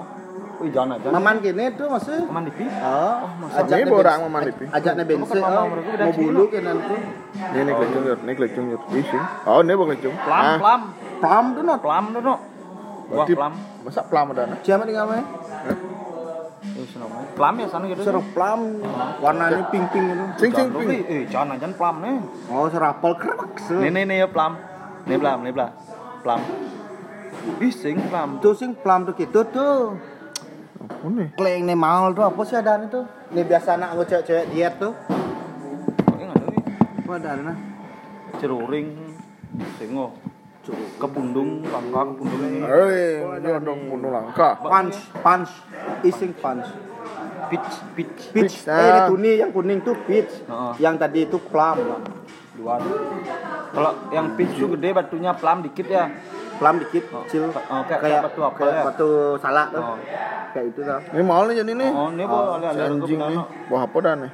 Wih, 0.55 0.71
jangan 0.71 0.95
aja. 0.95 1.11
Maman 1.11 1.43
kini 1.43 1.67
tuh 1.75 1.87
maksud. 1.91 2.31
Maman 2.31 2.47
di 2.47 2.53
pi. 2.55 2.63
Oh, 2.63 3.27
Ini 3.67 3.83
borang 3.85 4.19
Maman 4.23 4.41
Lipi. 4.47 4.65
Ajaknya 4.71 5.03
bensin. 5.03 5.35
Bukan 5.35 5.43
Oh, 5.43 5.67
mau 5.67 6.11
bulu 6.15 6.43
ke 6.47 6.59
nanti. 6.63 6.95
Ini 7.35 7.59
nih 7.59 7.73
kelecung 7.75 8.03
yur, 8.07 8.19
nih 8.23 8.33
kelecung 8.33 8.65
yur. 8.71 8.79
Isi. 8.89 9.19
Oh, 9.43 9.59
ini 9.59 9.75
buah 9.75 9.87
kelecung. 9.91 10.15
Plam, 10.15 10.39
Ah, 10.41 10.55
plam. 10.55 10.81
Plam 11.19 11.45
tuh 11.51 11.63
not. 11.67 11.79
Plam 11.83 12.03
tuh 12.15 12.21
no. 12.23 12.35
Berarti 13.05 13.33
plam. 13.35 13.53
Masa 13.83 14.01
plam 14.01 14.25
ada? 14.31 14.43
Siapa 14.63 14.87
nih 14.87 14.95
namanya? 14.95 15.23
Plam 17.35 17.53
ya 17.59 17.67
sana 17.71 17.85
gitu. 17.87 18.01
Seru 18.03 18.21
plam. 18.35 18.83
Warnanya 19.23 19.67
pink 19.71 19.85
pink 19.91 20.05
itu. 20.11 20.25
Sing 20.39 20.51
sing 20.51 20.67
Jangan, 20.71 20.79
ping. 20.81 20.89
Wi. 20.89 20.99
Eh, 21.07 21.23
jangan 21.27 21.55
jangan 21.59 21.75
plam 21.75 21.95
nih. 22.03 22.17
Oh, 22.51 22.67
serapel 22.67 23.11
kerak. 23.15 23.55
Nih 23.79 23.89
nih 23.91 24.03
nih 24.07 24.17
ya 24.23 24.27
plam. 24.27 24.59
Nih 25.05 25.17
plam, 25.19 25.37
nih 25.45 25.53
plam. 25.53 25.71
Plam. 26.25 26.39
Ih, 27.61 27.73
sing 27.73 27.95
plam. 28.09 28.41
Tuh 28.41 28.53
sing 28.57 28.73
plam 28.73 29.05
tuh 29.05 29.13
gitu 29.15 29.45
tuh. 29.47 29.95
Apa 30.85 31.05
nih? 31.09 31.27
Kleng 31.37 31.61
nih 31.69 31.77
mal 31.77 32.11
tuh 32.11 32.25
apa 32.25 32.41
sih 32.45 32.57
ada 32.57 32.81
itu? 32.81 33.01
Ini 33.33 33.41
biasa 33.45 33.77
anak 33.77 33.89
gue 33.97 34.05
cewek-cewek 34.05 34.45
diet 34.53 34.73
tuh. 34.77 34.93
Kok 36.05 36.15
enggak 36.17 36.37
ada 36.37 36.47
nih? 36.49 36.63
Apa 37.01 37.11
ada 37.21 37.29
nah? 37.41 37.57
Ceruring. 38.41 38.87
Singo. 39.79 40.34
Kepundung, 40.95 41.61
langka 41.63 42.01
kepundung 42.09 42.41
ini. 42.41 42.59
Eh, 42.61 43.21
ini 43.37 43.47
ada 43.47 43.71
bunuh 43.71 44.09
langka. 44.09 44.57
Punch, 44.57 44.97
punch, 45.15 45.51
ising 46.01 46.33
punch. 46.33 46.65
Pitch, 47.45 47.73
pitch. 47.93 48.19
Peach. 48.33 48.55
Peach, 48.55 48.55
Eh, 48.65 48.73
ini 48.73 48.97
ah. 48.97 49.05
tuni 49.05 49.31
yang 49.37 49.51
kuning 49.53 49.79
tuh 49.79 49.93
peach. 50.03 50.33
Heeh. 50.43 50.73
Yang 50.79 50.95
tadi 50.97 51.19
itu 51.23 51.37
plum. 51.37 51.77
Dua. 52.55 52.81
Kalau 53.69 53.91
yang 54.09 54.33
pitch 54.33 54.57
itu 54.57 54.65
gede 54.71 54.89
batunya 54.91 55.31
plam 55.31 55.61
dikit 55.61 55.85
ya. 55.85 56.09
Plum 56.55 56.79
dikit, 56.79 57.03
Oh, 57.11 57.21
kecil. 57.21 57.51
oh, 57.51 57.83
kayak- 57.83 57.99
kayak 57.99 58.19
batu 58.23 58.39
apa 58.41 58.55
kayak 58.55 58.73
ya? 58.73 58.83
Batu 58.87 59.09
salak 59.37 59.67
tuh. 59.69 59.83
Oh. 59.83 59.97
Kayak 60.55 60.65
itu 60.71 60.79
tuh. 60.81 60.99
Ini 61.11 61.21
mau 61.21 61.43
nih 61.43 61.55
jadi 61.59 61.71
nih. 61.75 61.89
Oh, 61.91 62.09
ini 62.09 62.23
boleh 62.23 62.47
ada 62.55 62.67
ada 62.71 62.83
Anjing 62.87 63.19
nih. 63.19 63.39
Buah 63.67 63.81
apa 63.83 63.97
dah 63.99 64.13
nih? 64.15 64.31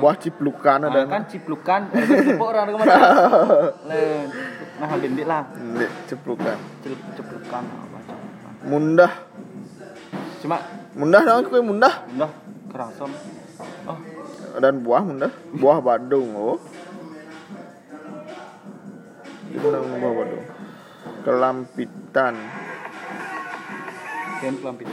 Buah 0.00 0.16
ciplukan 0.16 0.78
ada. 0.80 1.00
kan 1.04 1.22
ciplukan, 1.28 1.80
ada 1.92 2.40
orang 2.40 2.66
ke 2.72 2.76
mana? 2.80 2.94
Nah 4.78 4.94
bindik 4.94 5.26
lah, 5.26 5.42
Ini 5.58 5.86
ciplukan. 6.06 6.58
Cip- 6.86 7.06
ciplukan 7.18 7.62
apa 7.66 7.98
Mundah. 8.62 9.12
Cuma 10.38 10.56
Mundah 10.94 11.22
dong, 11.26 11.46
kue 11.50 11.62
mundah. 11.62 12.06
udah 12.10 12.30
kerasom. 12.70 13.10
Oh, 13.86 13.98
Dan 14.58 14.82
buah 14.86 15.02
mundah. 15.02 15.30
Buah 15.54 15.78
Badung, 15.82 16.30
oh. 16.34 16.58
Itu 19.50 19.66
namanya 19.66 19.98
buah 19.98 20.14
Badung. 20.14 20.44
Kelampitan. 21.26 22.34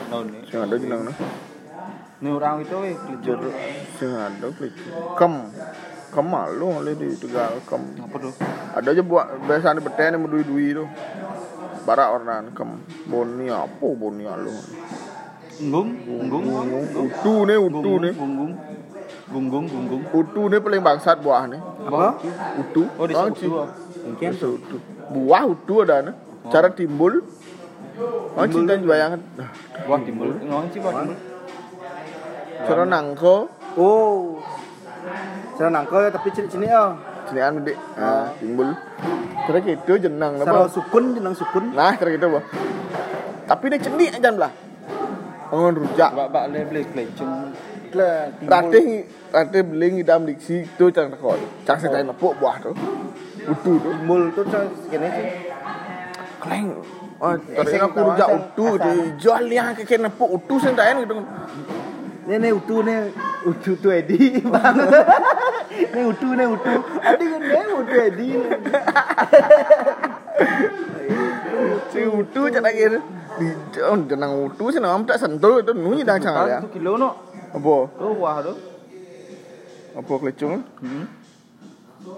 daun 0.09 0.25
nih. 0.33 0.41
Sing 0.49 0.59
ada. 0.61 0.75
Ini 2.15 2.29
orang 2.31 2.65
itu 2.65 2.75
weh, 2.81 2.95
kelicur. 2.97 3.53
Sing 4.01 4.11
ada 4.13 4.47
kelicur. 4.49 5.13
Kem. 5.13 5.33
Kem 6.13 6.25
malu 6.25 6.67
oleh 6.81 6.93
di 6.93 7.09
Tegal 7.17 7.61
kem. 7.65 7.81
Apa 8.01 8.15
tuh? 8.21 8.33
Ada 8.75 8.89
aja 8.91 9.03
buat 9.03 9.25
biasa 9.47 9.73
ada 9.73 9.81
beten 9.81 10.15
yang 10.19 10.27
dui-dui 10.27 10.75
itu. 10.75 10.85
Barak 11.85 12.09
orang 12.21 12.51
kem. 12.51 12.69
Boni 13.07 13.47
apa 13.49 13.87
boni 13.93 14.23
alu. 14.25 14.53
Gunggung, 15.55 16.27
gunggung, 16.27 16.67
gunggung. 16.67 17.07
Utu 17.07 17.33
nih, 17.47 17.57
utu 17.59 17.91
nih. 18.03 18.11
Gunggung, 18.11 18.51
gunggung, 19.31 19.67
gunggung. 19.71 20.03
Utu 20.11 20.41
nih 20.51 20.59
paling 20.59 20.81
bangsat 20.83 21.23
buah 21.23 21.47
nih. 21.47 21.61
Apa? 21.87 22.19
Utu. 22.59 22.83
Oh, 22.99 23.05
di. 23.07 23.13
Ci? 23.39 23.47
Mungkin 23.47 24.29
utu. 24.35 24.77
Buah 25.15 25.43
utu 25.47 25.81
ada 25.83 26.11
nih. 26.11 26.15
Cara 26.51 26.69
timbul. 26.75 27.23
Oh, 28.35 28.43
cinta 28.51 28.75
bayangan. 28.75 29.23
Wah 29.87 29.99
timbul, 30.03 30.35
ngomong 30.43 30.67
sih 30.75 30.83
buat 30.83 30.91
timbul. 30.91 31.15
Cara 32.67 32.83
nangko. 32.83 33.47
Oh. 33.79 34.43
Saya 35.55 35.71
nangkal 35.71 36.11
tapi 36.11 36.27
sini 36.35 36.47
sini 36.51 36.67
oh. 36.71 36.99
Sinian 37.25 37.57
gede. 37.63 37.73
Nah, 37.97 38.29
timbul. 38.37 38.69
Cara 39.45 39.57
gitu 39.61 39.93
jenang 39.97 40.37
apa? 40.41 40.69
sukun 40.69 41.17
jenang 41.17 41.33
sukun. 41.33 41.73
Nah, 41.73 41.97
gitu, 41.97 42.27
Bah. 42.29 42.43
Tapi 43.45 43.63
ini 43.69 43.77
cendik 43.81 44.09
aja 44.13 44.29
belah. 44.33 44.53
Pengen 45.49 45.73
rujak. 45.77 46.09
Bak 46.13 46.27
bak 46.33 46.45
le 46.49 46.59
beli 46.65 46.81
kelicung. 46.89 47.53
Lah, 47.95 48.27
Ratih 48.43 49.07
ratih 49.31 49.61
beli 49.63 49.87
ngidam 49.95 50.27
diksi 50.27 50.67
itu 50.67 50.85
cang 50.91 51.07
tekol. 51.13 51.39
Cang 51.63 51.77
setai 51.79 52.03
nepuk 52.03 52.35
buah 52.41 52.59
tuh. 52.59 52.75
Utu 53.45 53.77
tuh. 53.79 53.93
timbul 53.93 54.33
tuh 54.33 54.43
saya 54.49 54.67
segini 54.83 55.07
sih. 55.07 55.25
Kleng. 56.41 56.67
Oh, 57.15 57.31
tadi 57.31 57.71
Sing 57.71 57.79
aku 57.79 57.97
rujak 58.03 58.27
kawasan 58.27 58.43
utu 58.51 58.65
asal. 58.75 58.83
di 58.83 58.93
jual 59.23 59.43
yang 59.47 59.71
keke 59.71 59.95
nepuk 60.03 60.29
utu 60.35 60.59
sing 60.59 60.75
taen 60.75 60.99
gitu. 61.05 61.15
Ini 62.25 62.41
nih 62.41 62.51
utu 62.57 62.81
nih 62.81 63.13
utu 63.45 63.71
tuh 63.77 63.93
Edi 63.93 64.41
bang. 64.41 64.75
Ini 65.93 66.01
utu 66.09 66.33
nih 66.33 66.47
utu. 66.49 66.73
Adi 67.05 67.25
kan 67.29 67.41
nih 67.45 67.75
utu 67.77 67.95
Edi. 68.01 68.27
Si 71.93 71.99
utu 72.01 72.41
lagi 72.49 72.81
itu. 72.81 72.99
Di 73.35 73.47
oh, 73.83 73.99
jenang 74.09 74.47
utu 74.49 74.73
sih 74.73 74.81
nama 74.81 74.97
tak 75.05 75.21
sentul 75.21 75.61
itu 75.61 75.75
nunyi 75.75 76.01
dah 76.01 76.17
cang 76.17 76.49
ya. 76.49 76.59
Kilo 76.73 76.97
no. 76.97 77.13
Apa? 77.53 77.75
Tuh 77.93 78.13
wah 78.17 78.41
tuh. 78.41 78.57
Apa 79.93 80.13
kelecung? 80.17 80.65
Hmm. 80.81 81.05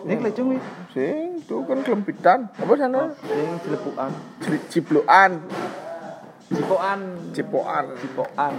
Ini 0.08 0.14
kelicung 0.24 0.56
weh. 0.56 0.62
Sing 0.96 1.44
itu 1.44 1.58
kan 1.68 1.84
kelempitan 1.84 2.48
apa 2.56 2.74
sana 2.80 3.12
Sing. 3.28 3.50
Cili- 4.40 4.66
cipluan 4.72 5.44
Cipokan. 6.48 7.00
cipoan 7.36 7.86
Cipokan. 8.00 8.54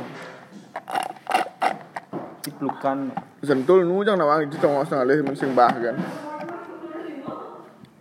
Ciplukan. 2.42 2.98
sentul 3.38 3.86
nu 3.86 4.02
jangan 4.02 4.24
nawang 4.24 4.50
itu 4.50 4.58
congok 4.58 4.82
setengah 4.82 5.04
leh 5.06 5.18
sing 5.34 5.54
bah 5.54 5.70
kan 5.70 5.94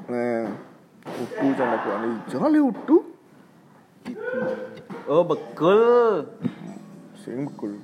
nah 0.08 0.50
utu 1.06 1.46
jangan 1.53 1.72
lakukan 1.77 2.00
ini 2.01 2.17
jangan 2.27 2.50
leh 2.50 2.63
utu 2.63 2.98
Oh, 5.08 5.24
bekul. 5.24 6.27
sing 7.15 7.48
bekul 7.48 7.79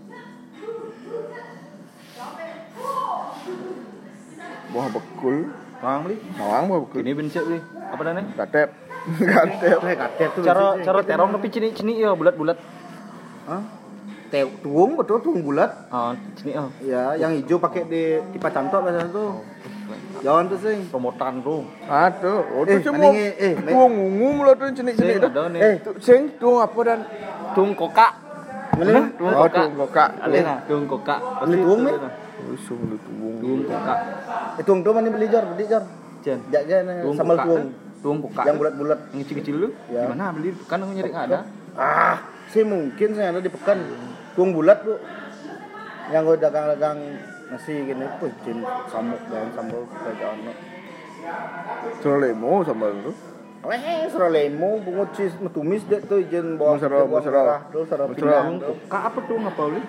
Wah 4.74 4.88
bekul, 4.90 5.54
Bang 5.80 6.02
beli. 6.02 6.18
nawang 6.34 6.66
wah 6.66 6.80
bekul. 6.82 7.06
Ini 7.06 7.14
bencet 7.14 7.44
beli. 7.46 7.62
Apa 7.62 8.02
dah 8.02 8.14
nih? 8.18 8.26
Katep, 8.34 8.70
katep. 9.22 9.80
Katet 9.86 10.30
tuh. 10.34 10.42
Cara 10.42 10.82
cara 10.82 11.00
terong 11.06 11.30
tapi 11.30 11.48
cini-cini 11.48 12.02
ya 12.02 12.18
bulat-bulat. 12.18 12.58
Hah? 13.46 13.62
Tuung 14.34 14.98
betul 14.98 15.22
tuung 15.22 15.40
bulat. 15.40 15.70
Ah, 15.88 16.18
cini 16.34 16.54
ah. 16.54 16.66
Ya, 16.82 17.14
yang 17.16 17.38
hijau 17.38 17.58
pakai 17.58 17.86
di 17.86 18.02
tipa 18.32 18.50
cantok 18.50 18.82
biasanya 18.82 19.10
tuh. 19.10 19.46
Jangan 20.20 20.44
tuh 20.48 20.58
sing. 20.58 20.80
Promotan 20.90 21.34
tuh. 21.40 21.62
Aduh, 21.86 22.42
oh 22.52 22.64
Eh, 22.64 22.80
tuh 22.80 22.90
cuma 22.90 23.12
eh, 23.12 23.54
me- 23.54 23.70
tuang 23.70 23.92
ngungum 23.92 24.36
lo 24.42 24.52
tuh 24.56 24.72
cenik-cenik 24.72 24.98
Sing 24.98 25.22
tuh. 25.22 25.30
ada 25.30 25.44
nih. 25.52 25.62
Eh, 25.62 25.74
Tuh 25.80 25.94
sing 26.00 26.22
tuang 26.40 26.60
apa 26.60 26.80
dan 26.82 27.00
Tung 27.54 27.78
koka. 27.78 28.08
Mending 28.74 29.14
Tung 29.14 29.30
Oh, 29.30 29.46
koka. 29.46 30.04
nah, 30.18 30.58
tung 30.66 30.86
koka. 30.90 31.16
Beli 31.46 31.58
tuung, 31.62 31.80
Mi? 31.84 31.92
Oh, 31.94 32.58
sung 32.58 32.82
lu 32.84 32.98
tuang. 32.98 33.36
Tung 33.38 33.62
koka. 33.68 33.96
eh 34.54 34.64
tuung 34.64 34.80
tuh 34.82 34.92
mana 34.92 35.10
beli 35.10 35.28
jor, 35.28 35.46
beli 35.48 35.66
jor. 35.68 35.84
Jen. 36.24 36.40
Jak 36.50 36.64
jen 36.66 36.90
Tuung 37.04 37.14
sambal 37.14 37.38
koka, 37.38 37.46
tuung. 37.46 37.60
kan? 37.60 38.02
Tuung 38.02 38.18
koka. 38.24 38.42
Yang 38.44 38.56
bulat-bulat. 38.58 39.00
Yang 39.12 39.20
kecil-kecil 39.22 39.56
lu. 39.56 39.70
Ya. 39.88 40.08
Gimana 40.08 40.26
beli? 40.32 40.50
Kan 40.66 40.82
nyari 40.82 41.10
nggak 41.12 41.26
ada. 41.30 41.40
Ah, 41.74 42.16
sih 42.50 42.64
mungkin 42.64 43.14
saya 43.14 43.30
ada 43.30 43.38
di 43.38 43.52
pekan. 43.52 43.78
Tuung 44.34 44.50
bulat, 44.54 44.82
Bu. 44.82 44.98
Yang 46.12 46.24
gue 46.26 46.38
dagang-dagang 46.42 47.00
nasi 47.54 47.74
gini, 47.86 48.06
tuh 48.18 48.32
jin 48.44 48.60
samuk 48.90 49.22
dan 49.30 49.48
sambal 49.54 49.86
kayak 49.88 50.30
ono. 50.36 50.52
Trolemo 52.02 52.54
sambal 52.66 52.92
tuh. 53.06 53.16
Weh, 53.64 53.80
serolemo, 54.12 54.84
bungut 54.84 55.16
cheese, 55.16 55.32
tumis 55.56 55.88
deh 55.88 56.04
tuh 56.04 56.20
jen 56.28 56.60
bawang 56.60 56.84
Musara, 56.84 57.08
bawang 57.08 57.24
serap 57.24 57.72
Musara. 57.72 58.04
pindang. 58.12 58.60
tuh. 58.60 58.76
Koka 58.84 59.00
apa 59.08 59.20
tuh 59.24 59.38
ngapa 59.40 59.64
beli? 59.72 59.82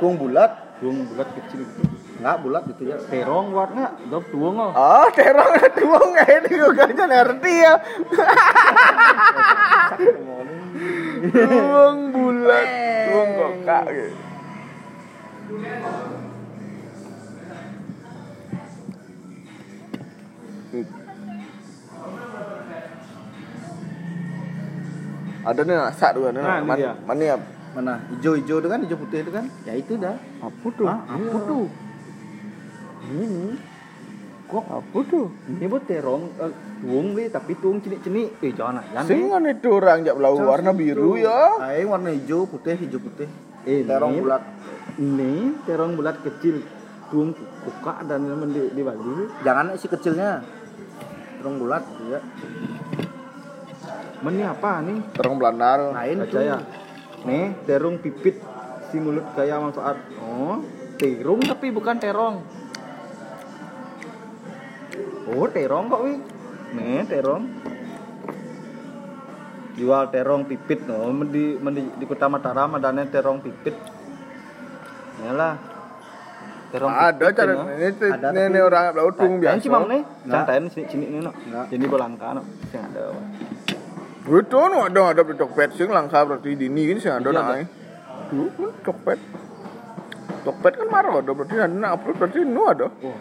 Tuung 0.00 0.16
bulat, 0.16 0.52
Tuung 0.80 1.04
bulat 1.04 1.28
kecil 1.36 1.68
gitu. 1.68 1.84
nggak 2.24 2.36
bulat 2.40 2.62
gitu 2.72 2.82
ya. 2.88 2.96
Terong 2.96 3.52
warna, 3.52 3.92
gak 4.08 4.24
tuung 4.32 4.56
oh. 4.56 4.72
Oh, 4.72 5.06
terong 5.12 5.52
tuang 5.76 6.16
ini 6.16 6.52
gue 6.56 6.72
kan 6.72 6.96
ngerti 6.96 7.54
ya. 7.60 7.74
Tuang 11.20 11.98
bulat, 12.16 12.68
tuang 13.04 13.30
koka 13.36 13.80
gitu. 13.92 14.16
Ada 25.40 25.60
nih 25.64 25.74
nasa 25.76 26.06
tuh 26.12 26.28
ada 26.28 26.40
Nah, 26.40 26.60
Man- 26.60 26.78
dia. 26.78 26.92
Mana 27.08 27.22
ya? 27.24 27.36
Mana? 27.72 27.94
Hijau-hijau 28.12 28.60
itu 28.60 28.68
kan, 28.68 28.78
hijau 28.84 28.98
putih 28.98 29.18
itu 29.24 29.32
kan? 29.32 29.44
Ya 29.64 29.72
itu 29.78 29.96
dah. 29.96 30.16
Apa 30.42 30.66
tuh? 30.74 30.86
Hah? 30.88 31.00
Apa 31.06 31.36
tuh? 31.48 31.64
Ini. 33.08 33.56
Kok 34.50 34.64
Apa 34.66 34.98
tuh? 35.06 35.30
ini 35.46 35.70
buat 35.70 35.86
terong 35.86 36.26
eh, 36.36 36.52
tuung 36.82 37.14
tapi 37.14 37.52
tuung 37.54 37.78
cini-cini. 37.78 38.26
Eh 38.42 38.50
jangan 38.50 38.82
jangan. 38.82 39.06
Singan 39.06 39.42
itu 39.46 39.68
orang 39.70 40.02
jak 40.02 40.18
belau 40.18 40.34
warna 40.36 40.74
biru 40.74 41.14
ya. 41.14 41.54
Ayo 41.62 41.94
warna 41.94 42.10
hijau, 42.10 42.50
putih, 42.50 42.74
hijau 42.74 42.98
putih. 42.98 43.30
Eh, 43.62 43.86
Terong 43.86 44.10
ini- 44.10 44.22
bulat. 44.22 44.42
Ini 44.98 45.32
terong 45.62 45.94
bulat 45.94 46.18
kecil. 46.18 46.66
Tuung 47.10 47.30
koka 47.62 48.02
dan 48.06 48.26
yang 48.26 48.42
di, 48.50 48.74
di 48.74 48.82
Bali. 48.82 49.30
Jangan 49.42 49.78
si 49.78 49.86
kecilnya. 49.86 50.42
Terong 51.38 51.56
bulat 51.56 51.82
ya. 52.10 52.18
Meni 54.20 54.42
apa 54.42 54.82
nih? 54.82 54.98
Terong 55.14 55.36
Belanda. 55.38 55.94
Lain 55.94 56.26
tuh. 56.26 56.42
ya. 56.42 56.58
Nih, 57.22 57.54
terong 57.64 58.02
pipit 58.02 58.42
si 58.90 58.98
mulut 58.98 59.24
kayak 59.32 59.62
manfaat. 59.62 59.96
Oh, 60.18 60.58
terong 60.98 61.40
tapi 61.46 61.70
bukan 61.70 61.96
terong. 61.96 62.42
Oh, 65.30 65.46
terong 65.46 65.84
kok 65.86 66.00
wi. 66.02 66.14
Nih, 66.74 67.06
terong. 67.06 67.42
Jual 69.78 70.04
terong 70.12 70.42
pipit 70.44 70.84
no, 70.84 71.08
di, 71.24 71.56
di, 71.56 71.82
di 71.96 72.04
Kota 72.04 72.26
Mataram 72.26 72.76
ada 72.76 72.90
nih 72.90 73.06
terong 73.08 73.38
pipit. 73.40 73.72
Yalah. 75.24 75.54
Terong 76.70 76.92
Ada 76.94 77.26
cara 77.34 77.52
no. 77.54 77.64
ini 77.66 77.88
Ada, 77.90 78.28
ini 78.30 78.40
ini 78.46 78.60
orang 78.62 78.94
belau 78.94 79.10
tung 79.10 79.42
Yang 79.42 79.58
biasa. 79.58 79.64
cimam 79.66 79.84
nih, 79.90 80.00
Nggak. 80.06 80.30
santain 80.30 80.64
sini 80.70 80.86
sini 80.86 81.06
nih 81.10 81.20
no. 81.22 81.32
Nggak. 81.34 81.64
Jadi 81.70 81.84
belangka 81.90 82.28
no. 82.36 82.42
Yang 82.70 82.84
ada. 82.92 83.02
Itu 84.30 84.60
no 84.70 84.78
ada 84.86 85.00
ada 85.10 85.22
di 85.26 85.34
Tokped 85.34 85.70
sing 85.74 85.88
langka 85.90 86.18
berarti 86.22 86.54
dini 86.54 86.82
ini 86.94 86.98
sing 87.02 87.10
ada 87.10 87.30
Iya, 87.30 87.40
naik. 87.42 87.66
Dulu 88.30 88.66
kan 88.80 89.18
kan 90.72 90.86
marah 90.88 91.12
ada 91.20 91.32
berarti 91.36 91.54
ada 91.58 91.86
upload 91.94 92.16
berarti 92.20 92.38
no 92.46 92.62
ada. 92.70 92.86
Wah, 92.86 93.18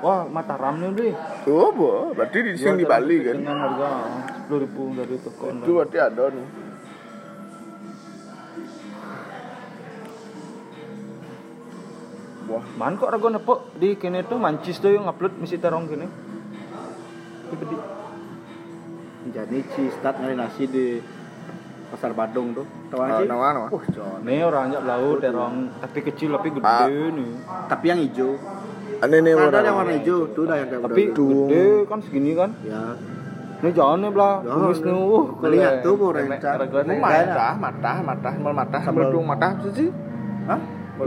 wah 0.00 0.24
Mataram 0.26 0.74
nih 0.76 0.90
beli. 0.90 1.12
Tuh 1.42 1.56
apa? 1.66 1.90
Berarti 2.14 2.38
di 2.40 2.52
sing 2.54 2.74
di 2.74 2.84
Bali 2.84 3.16
kan. 3.20 3.36
Dengan 3.36 3.56
harga 3.58 3.88
sepuluh 4.34 4.60
ribu 4.60 4.82
dari 4.94 5.16
toko 5.16 5.44
Itu 5.50 5.70
berarti 5.74 5.98
ada 5.98 6.24
nih. 6.28 6.46
Wah, 12.50 12.64
Man 12.74 12.98
kok 12.98 13.14
ragu 13.14 13.30
nepok 13.30 13.78
di 13.78 13.94
kene 13.94 14.26
tuh 14.26 14.34
mancis 14.34 14.82
tuh 14.82 14.90
yang 14.90 15.06
upload 15.06 15.38
misi 15.38 15.54
terong 15.54 15.86
kene. 15.86 16.06
Bedi. 17.48 17.76
Jadi 19.30 19.58
si 19.70 19.82
start 19.92 20.18
nyari 20.18 20.34
nasi 20.34 20.66
di 20.66 20.98
pasar 21.86 22.10
Badung 22.10 22.50
tuh. 22.50 22.66
Tahu 22.90 22.98
Ah, 22.98 23.22
aja? 23.22 23.24
nama 23.24 23.46
nama. 23.54 23.66
Wah, 23.70 23.84
John. 23.86 24.26
Nih 24.26 24.42
orang 24.42 24.72
ajak 24.72 24.82
laut 24.82 25.18
terong 25.22 25.56
tapi 25.78 25.98
kecil 26.02 26.34
tapi 26.34 26.48
gede 26.50 26.90
nih. 27.12 27.30
Tapi 27.70 27.84
yang 27.86 28.00
hijau. 28.02 28.30
Ini 29.00 29.16
nih 29.18 29.32
Ada 29.32 29.58
yang 29.62 29.76
warna 29.76 29.92
hijau, 29.94 30.18
tuh 30.30 30.44
dah 30.44 30.56
yang 30.56 30.68
kayak 30.68 30.82
Tapi 30.84 31.02
udah- 31.06 31.16
gede 31.48 31.64
kan 31.88 31.98
segini 32.00 32.32
kan. 32.34 32.50
Ya, 32.60 32.82
Nih 33.60 33.72
jangan 33.72 34.00
nih 34.00 34.10
belah. 34.10 34.34
Tumis 34.40 34.80
nih. 34.80 34.92
Uh, 34.92 35.24
kule. 35.36 35.60
tuh. 35.80 35.94
Mau 35.96 36.12
Matah, 36.96 37.52
matah, 37.54 37.96
matah, 38.00 38.32
matah, 38.32 38.80
sambal 38.80 39.04
Sambal- 39.04 39.12
tung 39.12 39.26
matah 39.26 39.50
sih? 39.70 39.88
Hah? 40.48 40.60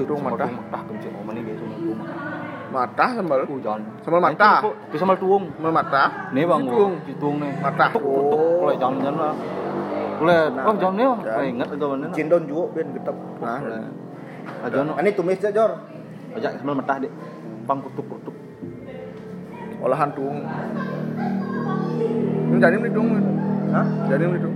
Tung 0.06 0.22
matah. 0.22 0.50
Matah 0.50 0.82
kencing. 0.86 1.14
Oh, 1.14 1.24
mana 1.24 1.40
dia 1.40 1.54
sambal 1.54 1.78
tuung 1.80 1.98
matah. 1.98 2.18
Matah 2.72 3.10
sambal. 3.14 3.40
Uh, 3.44 3.60
jangan. 3.60 3.82
Sambal 4.02 4.22
matah. 4.22 4.58
itu, 4.60 4.70
Itu 4.86 4.96
sambal 4.98 5.18
tuung. 5.18 5.44
Sambal 5.52 5.74
matah. 5.74 6.10
Nih 6.30 6.44
bang, 6.46 6.62
Tuung. 6.64 6.94
tuung 7.18 7.36
nih. 7.42 7.52
Matah. 7.58 7.90
Tuk, 7.90 8.02
tuk. 8.02 8.58
Boleh 8.60 8.76
jangan 8.78 8.96
jangan 9.00 9.16
lah. 9.20 9.36
Boleh. 10.16 10.42
Nah, 10.48 10.64
Oh 10.64 10.74
jangan 10.76 10.94
nih. 10.94 11.06
oh. 11.06 11.18
Oh, 11.18 11.44
ingat 11.44 11.68
agak 11.68 11.88
mana. 11.88 12.06
Cindon 12.10 12.42
juga 12.46 12.64
biar 12.72 12.86
getep. 12.92 13.16
Nah. 13.40 13.60
Aja 14.62 14.80
no. 14.80 14.94
Ini 14.96 15.10
tumis 15.14 15.38
aja, 15.38 15.50
Jor. 15.52 15.72
Ajak 16.34 16.52
sambal 16.56 16.76
matah 16.76 16.98
dek. 16.98 17.10
Pang 17.64 17.80
kutuk 17.80 18.06
kutuk. 18.08 18.36
olahan 19.84 20.16
tung. 20.16 20.48
Ini 22.48 22.56
jadi 22.56 22.76
beli 22.80 22.92
tung. 22.96 23.08
Hah? 23.76 23.86
Jadi 24.08 24.24
beli 24.32 24.40
tung. 24.40 24.56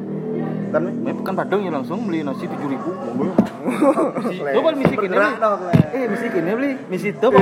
Kan 0.68 0.84
pekan 1.04 1.36
Padang 1.36 1.60
ya 1.68 1.72
langsung 1.72 2.08
beli 2.08 2.24
nasi 2.24 2.48
tujuh 2.48 2.68
ribu. 2.68 2.92
Itu 4.56 4.60
kan 4.64 4.74
misi 4.76 4.96
kini 4.96 5.16
dong. 5.16 5.60
Eh 5.92 6.04
misi 6.08 6.26
kini 6.32 6.52
beli. 6.56 6.72
Misi 6.88 7.08
itu 7.12 7.28
apa? 7.28 7.40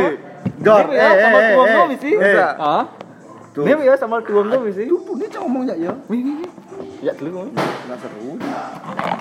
Jor, 0.61 0.85
Ini 0.89 0.97
ya 0.97 1.05
eh, 1.05 1.13
sambal 1.21 1.41
eh, 1.41 1.49
tuang 1.53 1.67
eh, 1.67 1.73
tuh 1.73 1.85
misi. 1.89 2.09
eh. 2.15 2.83
Tuh. 3.53 3.63
Ini 3.65 3.83
ya 3.85 3.93
sambal 3.97 4.19
tuang 4.25 4.45
tuh 4.49 4.59
misi. 4.65 4.83
Tuh, 4.89 4.99
ini 5.17 5.25
cuma 5.29 5.43
ngomong 5.45 5.63
ya, 5.69 5.75
ya. 5.77 5.91
Ya 7.05 7.11
dulu. 7.17 7.49
Nggak 7.53 7.97
seru. 8.01 8.37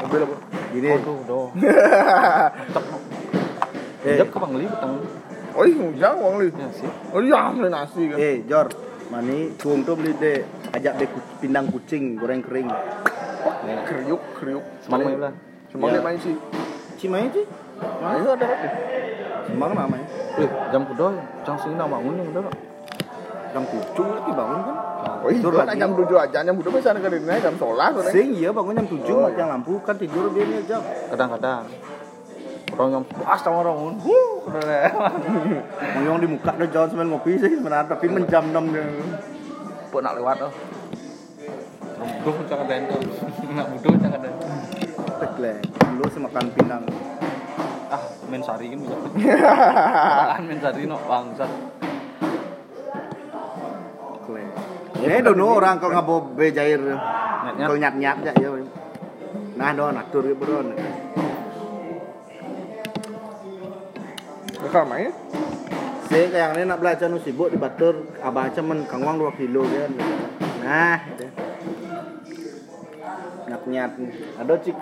Mobil 0.05 0.21
apa? 0.25 0.37
Gini. 0.73 0.89
Oh, 0.89 0.99
tuh, 1.05 1.19
doh. 1.29 1.47
Cep. 2.73 2.85
Eh. 4.05 4.17
Jep 4.21 4.29
ke 4.33 4.39
Bangli 4.41 4.65
petang. 4.69 4.93
Oh 5.55 5.63
iya, 5.63 5.87
jangan 5.95 6.17
uang 6.19 6.35
li. 6.39 6.49
Ya 6.51 6.69
sih. 6.75 6.89
Oh 7.11 7.21
iya, 7.21 7.41
beli 7.51 7.69
nasi 7.69 8.01
kan. 8.11 8.17
Eh, 8.17 8.37
Jor. 8.45 8.67
Mani 9.07 9.55
tuang 9.55 9.87
tuh 9.87 9.95
beli 9.95 10.11
deh. 10.17 10.43
Ajak 10.71 10.99
deh 10.99 11.07
pindang 11.39 11.71
kucing 11.71 12.19
goreng 12.19 12.43
kering. 12.43 12.67
Kriuk, 13.87 14.23
kriuk. 14.35 14.65
Semangat 14.83 15.07
main 15.07 15.19
lah. 15.21 15.33
Semang 15.71 15.91
Ya. 15.91 16.01
main 16.03 16.19
sih. 16.19 16.35
Cimai 16.99 17.31
sih. 17.31 17.45
Nah, 17.79 18.17
itu 18.17 18.29
ada 18.29 18.45
roti. 18.45 18.69
Sembang 19.45 19.73
namanya. 19.73 20.07
Eh, 20.35 20.51
jam 20.73 20.83
kudo, 20.85 21.07
jam 21.45 21.55
sini 21.59 21.75
nak 21.75 21.89
bangun 21.89 22.15
yang 22.17 22.29
udah. 22.33 22.43
Jam 23.53 23.63
tujuh 23.63 24.07
lagi 24.09 24.33
bangun 24.33 24.61
kan. 24.65 24.77
Oh 25.23 25.29
iya, 25.29 25.39
Tidur 25.39 25.53
kan 25.55 25.67
jam 25.71 25.91
tujuh 25.95 26.17
aja, 26.17 26.39
jam 26.43 26.55
udah 26.57 26.73
bisa 26.73 26.91
negara 26.91 27.15
ini 27.15 27.39
jam 27.39 27.55
sholat. 27.55 27.91
kan. 27.93 28.11
Sing 28.11 28.35
iya 28.35 28.51
bangun 28.51 28.75
jam 28.75 28.87
tujuh 28.89 29.15
Oh, 29.15 29.23
matiang 29.25 29.51
lampu 29.53 29.79
kan 29.85 29.95
tidur 29.95 30.33
dia 30.33 30.43
nih 30.43 30.65
jam. 30.67 30.83
Kadang-kadang 30.83 31.63
orang 32.75 32.91
yang 32.91 33.05
puas 33.05 33.39
sama 33.39 33.63
orang 33.63 33.77
pun. 33.79 33.95
Ngoyong 35.97 36.19
di 36.21 36.29
muka 36.29 36.51
tuh 36.53 36.69
jangan 36.69 36.89
sambil 36.93 37.09
ngopi 37.09 37.41
sih 37.41 37.53
sebenarnya 37.57 37.89
tapi 37.89 38.07
menjam 38.13 38.45
enam 38.53 38.65
dia. 38.71 38.85
Pok 39.89 40.01
nak 40.05 40.15
lewat 40.21 40.37
tuh. 40.43 40.53
Buduh 42.25 42.45
jangan 42.49 42.67
dentro. 42.69 42.99
Nak 43.57 43.67
buduh 43.73 43.97
jangan 43.97 44.21
dentro. 44.21 44.49
Teklek. 45.21 45.59
Dulu 45.97 46.05
semakan 46.13 46.47
pinang. 46.53 46.83
Ah, 47.89 48.03
main 48.29 48.43
sari 48.43 48.73
kan 48.73 48.79
bisa. 48.81 48.97
Kan 50.35 50.43
main 50.45 50.61
sari 50.61 50.83
no 50.85 50.97
bangsat. 51.01 51.51
Teklek. 54.21 54.49
Ini 55.05 55.17
dulu 55.21 55.45
orang 55.61 55.77
kalau 55.81 55.93
ngabo 55.97 56.15
bejair 56.35 56.81
Nyat-nyat. 56.81 57.67
kalau 57.69 57.77
nyat 57.77 57.95
nyat 57.97 58.19
ya. 58.25 58.51
Nah, 59.55 59.71
do 59.71 59.85
natur 59.93 60.25
gitu 60.27 60.35
bro. 60.35 60.65
Bakal 64.75 64.91
main. 64.91 65.15
Saya 66.11 66.35
kayak 66.35 66.59
ini 66.59 66.67
nak 66.67 66.83
belajar 66.83 67.07
nu 67.07 67.23
sibuk 67.23 67.47
di 67.47 67.55
Batur, 67.55 68.11
abah 68.19 68.51
men 68.59 68.83
kangwang 68.91 69.23
2 69.23 69.39
kilo 69.39 69.63
kan. 69.71 69.95
Nah, 70.67 70.99
gitu. 71.15 71.31
Nyat. 73.71 73.95
Ada 74.35 74.55
cik, 74.59 74.75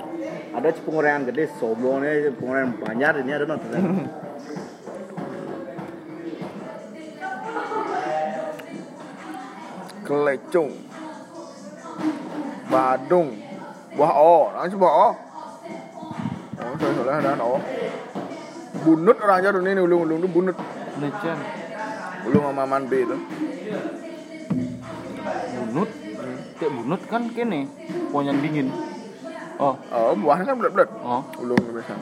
ada 0.57 0.69
cik 0.73 0.89
pengurangan 0.89 1.29
gede, 1.29 1.45
sombongnya 1.61 2.33
pengurangan 2.41 2.73
banyak 2.81 3.21
ini 3.21 3.33
ada 3.37 3.45
nonton. 3.45 4.09
Kelecung. 10.09 10.73
Badung. 12.73 13.29
Buah 13.93 14.15
o, 14.17 14.57
langsung 14.57 14.81
buah 14.81 14.95
o. 14.97 15.09
Oh, 16.65 16.75
saya 16.81 16.93
salah 16.97 17.17
ada 17.21 17.45
o. 17.45 17.61
Bunut 18.73 19.17
orang 19.21 19.37
aja 19.45 19.53
tuh 19.53 19.61
ini 19.61 19.77
ulung-ulung 19.77 20.25
tuh 20.25 20.31
bunut. 20.33 20.57
Legend. 20.97 21.41
Ulung 22.25 22.45
sama 22.49 22.65
man 22.65 22.89
B 22.89 23.05
tuh. 23.05 23.21
Bunut. 25.69 25.91
Kayak 26.57 26.73
bunut 26.73 27.01
kan 27.05 27.23
kene. 27.31 27.69
Ponyan 28.09 28.41
dingin. 28.41 28.73
Oh, 29.61 29.77
Oh, 29.93 30.17
buahnya 30.17 30.49
kan 30.49 30.57
belet-belet. 30.57 30.91
oh. 31.05 31.21
Ulung 31.39 31.61
biasa. 31.61 31.95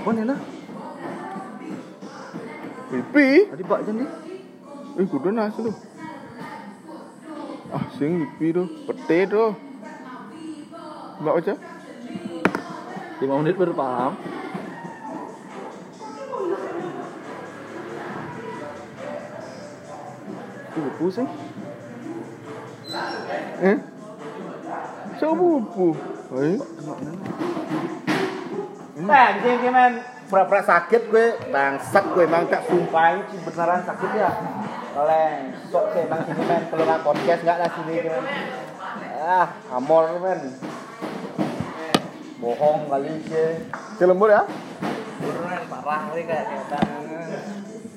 Apa 0.00 0.08
nih 0.10 0.24
lah? 0.24 0.38
Pipi. 2.88 3.28
Tadi 3.52 3.64
Pak 3.64 3.80
Jan 3.84 3.94
nih. 4.00 4.08
Eh, 4.94 5.06
kudu 5.10 5.28
nasi 5.34 5.58
tuh. 5.60 5.76
Ah, 7.74 7.84
sing 7.98 8.22
pipi 8.22 8.54
tuh. 8.54 8.66
Pete 8.86 9.26
tuh. 9.26 9.50
Mbak 11.20 11.34
aja. 11.42 11.54
5 13.18 13.40
menit 13.40 13.56
baru 13.56 13.74
paham. 13.74 14.12
Tuh, 20.74 20.90
pusing. 20.98 21.28
Eh? 23.62 23.76
Siapa 25.14 25.34
pupu? 25.38 25.94
Eh? 26.34 26.58
Nah, 29.06 29.26
ki 29.38 29.70
men 29.70 30.02
pura-pura 30.26 30.62
sakit 30.66 31.02
gue, 31.12 31.26
bangsat 31.54 32.04
gue 32.10 32.26
emang 32.26 32.50
tak 32.50 32.66
sumpah 32.66 33.14
ini 33.14 33.22
sih 33.30 33.38
beneran 33.46 33.86
sakit 33.86 34.10
ya. 34.18 34.30
Oleh 34.98 35.54
sok 35.70 35.94
sih 35.94 36.02
emang 36.02 36.26
sini 36.26 36.42
men 36.42 36.62
kalau 36.66 36.84
nggak 36.86 37.02
podcast 37.06 37.40
nggak 37.46 37.58
lah 37.62 37.70
sini 37.70 37.94
ki, 38.02 38.10
men. 38.10 38.24
Ah, 39.22 39.46
amor 39.78 40.10
men. 40.18 40.40
Bohong 42.42 42.90
kali 42.90 43.14
sih. 43.30 43.62
Cilembur 44.02 44.34
ya? 44.34 44.42
Beneran 45.22 45.62
parah 45.70 46.00
kali 46.10 46.22
kayak 46.26 46.46
kita. 46.50 46.80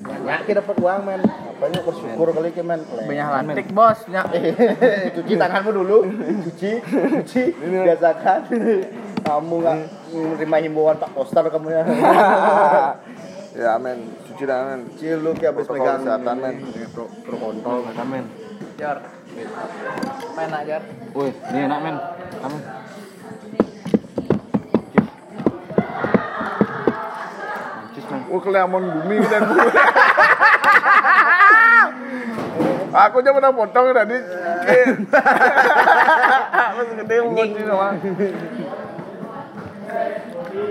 Banyak 0.06 0.42
kita 0.46 0.62
dapat 0.62 0.76
uang 0.78 1.02
men. 1.02 1.22
Apanya 1.58 1.82
bersyukur 1.82 2.30
kali 2.30 2.54
ki 2.54 2.62
men. 2.62 2.86
Banyak 2.86 3.28
lantik, 3.34 3.66
Bos. 3.74 3.98
Banyak. 4.06 4.26
cuci 5.18 5.34
tanganmu 5.34 5.70
dulu, 5.74 6.06
cuci, 6.46 6.78
cuci, 6.86 7.42
biasakan. 7.58 8.40
Kamu 9.26 9.54
nggak 9.58 9.76
menerima 10.14 10.56
himbauan 10.62 11.02
Pak 11.02 11.10
Poster 11.18 11.42
kamu 11.50 11.74
ya. 11.74 11.82
ya, 13.66 13.72
men. 13.74 14.06
Cuci 14.30 14.46
tangan. 14.46 14.86
Kecil 14.94 15.18
lu 15.18 15.34
kayak 15.34 15.58
habis 15.58 15.66
pegang 15.66 15.98
kesehatan, 15.98 16.36
men. 16.38 16.54
Pro, 16.94 17.10
pro 17.26 17.36
kontol. 17.42 17.82
Kata 17.90 18.06
men. 18.06 18.24
Jar. 18.78 19.02
Main 20.38 20.52
aja. 20.54 20.78
Woi, 21.10 21.34
ini 21.34 21.58
enak 21.66 21.78
men. 21.82 21.96
Kamu. 22.38 22.58
Oh, 28.28 28.40
keliaman 28.40 28.84
bumi 29.04 29.20
dan 29.26 29.42
Aku 32.98 33.22
aja 33.22 33.30
pernah 33.30 33.54
potong 33.54 33.94
tadi. 33.94 34.18
Masih 36.74 36.94
gede 36.98 37.16
sih 37.54 37.62
sama. 37.62 37.88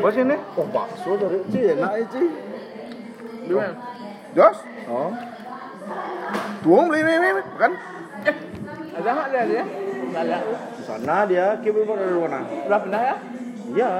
Bos 0.04 0.16
ini? 0.20 0.36
Oh 0.60 0.68
bakso 0.68 1.12
dari 1.16 1.40
Ci, 1.48 1.60
enak 1.72 1.92
ya 1.96 2.06
Ci. 2.12 2.22
Gimana? 3.48 3.74
Jos, 4.36 4.60
Oh. 4.88 5.12
tuang 6.64 6.92
beli 6.92 7.00
ini, 7.00 7.12
ini, 7.16 7.42
kan? 7.56 7.72
Ada 9.00 9.10
nggak 9.16 9.28
dia 9.32 9.44
dia? 9.48 9.64
Ada. 10.12 10.38
Di 10.76 10.84
sana 10.84 11.24
dia, 11.28 11.46
kibu 11.64 11.88
dari 11.88 12.12
mana? 12.12 12.40
Udah 12.44 12.80
pindah 12.84 13.02
ya? 13.02 13.16
Iya. 13.72 13.92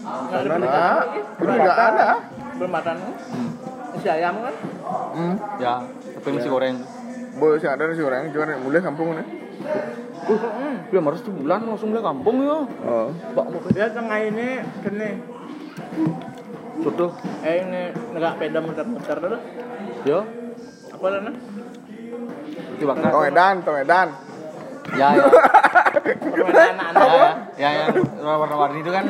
Nggak 0.00 0.40
ada 0.40 0.48
pindah 0.48 0.96
ini 1.44 1.56
nggak 1.60 1.78
ada. 1.92 2.06
Belum 2.56 2.72
makan. 2.72 2.96
Si 4.00 4.08
ayam 4.08 4.34
kan? 4.40 4.54
Hmm. 5.12 5.34
Ya, 5.60 5.74
tapi 6.16 6.28
masih 6.32 6.50
goreng. 6.52 6.76
Boleh 7.36 7.56
sih 7.60 7.68
ada 7.68 7.84
nasi 7.84 8.00
goreng, 8.00 8.32
cuman 8.32 8.56
mulai 8.64 8.80
kampung 8.80 9.12
nih. 9.12 9.26
Uh, 10.26 10.74
belum 10.88 11.04
harus 11.06 11.20
sebulan 11.22 11.60
langsung 11.64 11.92
beli 11.92 12.02
kampung 12.02 12.36
ya. 12.40 12.58
Oh. 12.82 13.08
Bak 13.32 13.46
mau 13.46 13.60
Dia 13.70 13.92
tengah 13.92 14.18
ini 14.18 14.60
kene. 14.80 15.10
Contoh, 16.76 17.10
Eh 17.40 17.62
ini 17.62 17.82
negak 18.12 18.36
peda 18.36 18.58
muter-muter 18.60 19.16
dulu. 19.16 19.38
ya, 20.04 20.20
Apa 20.92 21.06
namanya? 21.08 21.40
itu 22.76 22.84
bakar. 22.84 23.08
Tong 23.08 23.24
edan, 23.24 23.54
tong 23.64 23.78
edan. 23.80 24.08
Ya, 24.94 25.08
ya, 25.12 25.24
Permainan 26.30 26.76
anak-anak. 26.78 27.36
ya, 27.58 27.68
ya, 27.74 27.84
ya, 27.90 28.00
yang 28.22 28.38
warna-warni 28.38 28.80
itu 28.80 28.90
kan. 28.92 29.02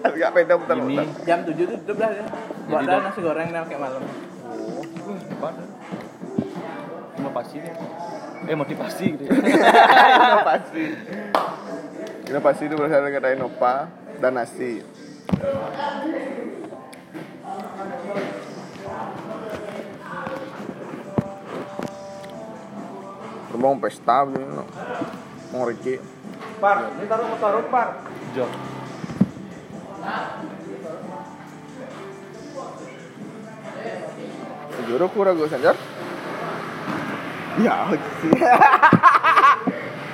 Enggak 0.00 0.30
beda 0.32 0.52
Ini, 0.54 0.60
putar-putar. 0.62 1.06
Jam 1.26 1.38
7 1.44 1.54
tuh 1.58 1.66
tutup 1.82 1.96
dah 1.98 2.08
dia. 2.08 2.24
Buat 2.70 2.82
nasi 2.86 3.20
goreng 3.20 3.48
dah 3.50 3.62
kayak 3.66 3.80
malam. 3.82 4.02
apa? 5.38 5.48
Deh. 7.42 7.74
Eh 8.50 8.56
motivasi 8.58 9.04
gitu. 9.14 9.22
ya. 9.26 9.34
Inovasi. 10.26 10.84
Inovasi 12.26 12.62
itu 12.66 12.74
berasal 12.74 13.06
dari 13.06 13.14
kata 13.14 13.28
Innova 13.38 13.74
dan 14.18 14.34
nasi. 14.34 14.82
Rumah 23.54 23.74
pesta 23.82 24.26
no. 24.26 24.66
mau 25.50 25.66
Ricky. 25.66 25.98
Par, 26.58 26.90
ini 26.98 27.06
taruh 27.06 27.26
motor 27.30 27.62
par. 27.70 28.02
Jok. 28.34 28.50
Juru 34.88 35.06
kurang 35.12 35.36
gue 35.36 35.48
sanjar. 35.52 35.76
Ya. 37.58 37.90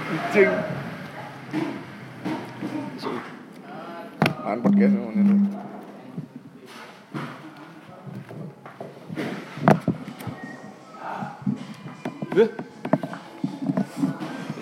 Kucing. 0.09 0.53
Man 4.45 4.59
podcast 4.65 4.93
ini. 4.97 5.37
Gue. 12.35 12.47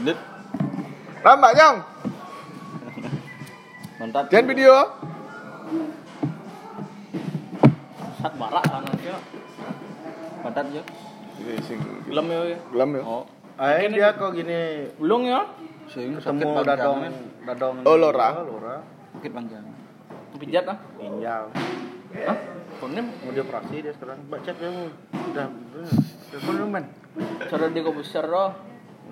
Lihat, 0.02 0.18
Lambat 1.22 1.52
jong. 1.54 1.76
mantap. 4.02 4.24
Jangan 4.26 4.46
video. 4.50 4.74
Sat 8.18 8.34
barak 8.34 8.64
kan 8.66 8.82
ya. 8.98 9.16
Mantap 10.42 10.66
ya. 10.74 10.82
Ini 11.40 11.54
sing 11.64 11.78
Gelem 12.04 12.26
ya. 12.28 12.40
ya. 12.44 12.58
gelam 12.68 12.90
ya. 12.92 13.02
Oh, 13.02 13.24
Eh 13.56 13.86
dia 13.88 14.16
kok 14.16 14.32
gini 14.32 14.90
Ulung 14.98 15.24
ya. 15.24 15.46
sing 15.86 16.16
sakit 16.16 16.40
ketemu 16.40 16.60
dadong 16.64 16.98
dadong. 17.44 17.74
Oh, 17.84 17.96
Lora. 17.96 18.28
Lora. 18.42 18.76
Sakit 19.18 19.30
panjang. 19.30 19.64
Pijat 20.34 20.64
ah. 20.66 20.78
Tinggal. 20.96 21.44
Hah? 22.12 22.36
Konem. 22.80 23.06
Mau 23.22 23.30
dia 23.30 23.44
operasi 23.44 23.84
dia 23.84 23.92
sekarang. 23.94 24.18
Dia 24.26 24.68
mau. 24.72 24.88
Udah. 25.30 25.46
Telepon 26.32 26.52
dulu 26.56 26.66
men. 26.66 26.84
Cara 27.46 27.64
dia 27.68 27.80
kok 27.84 27.94
besar 27.94 28.24
roh. 28.26 28.50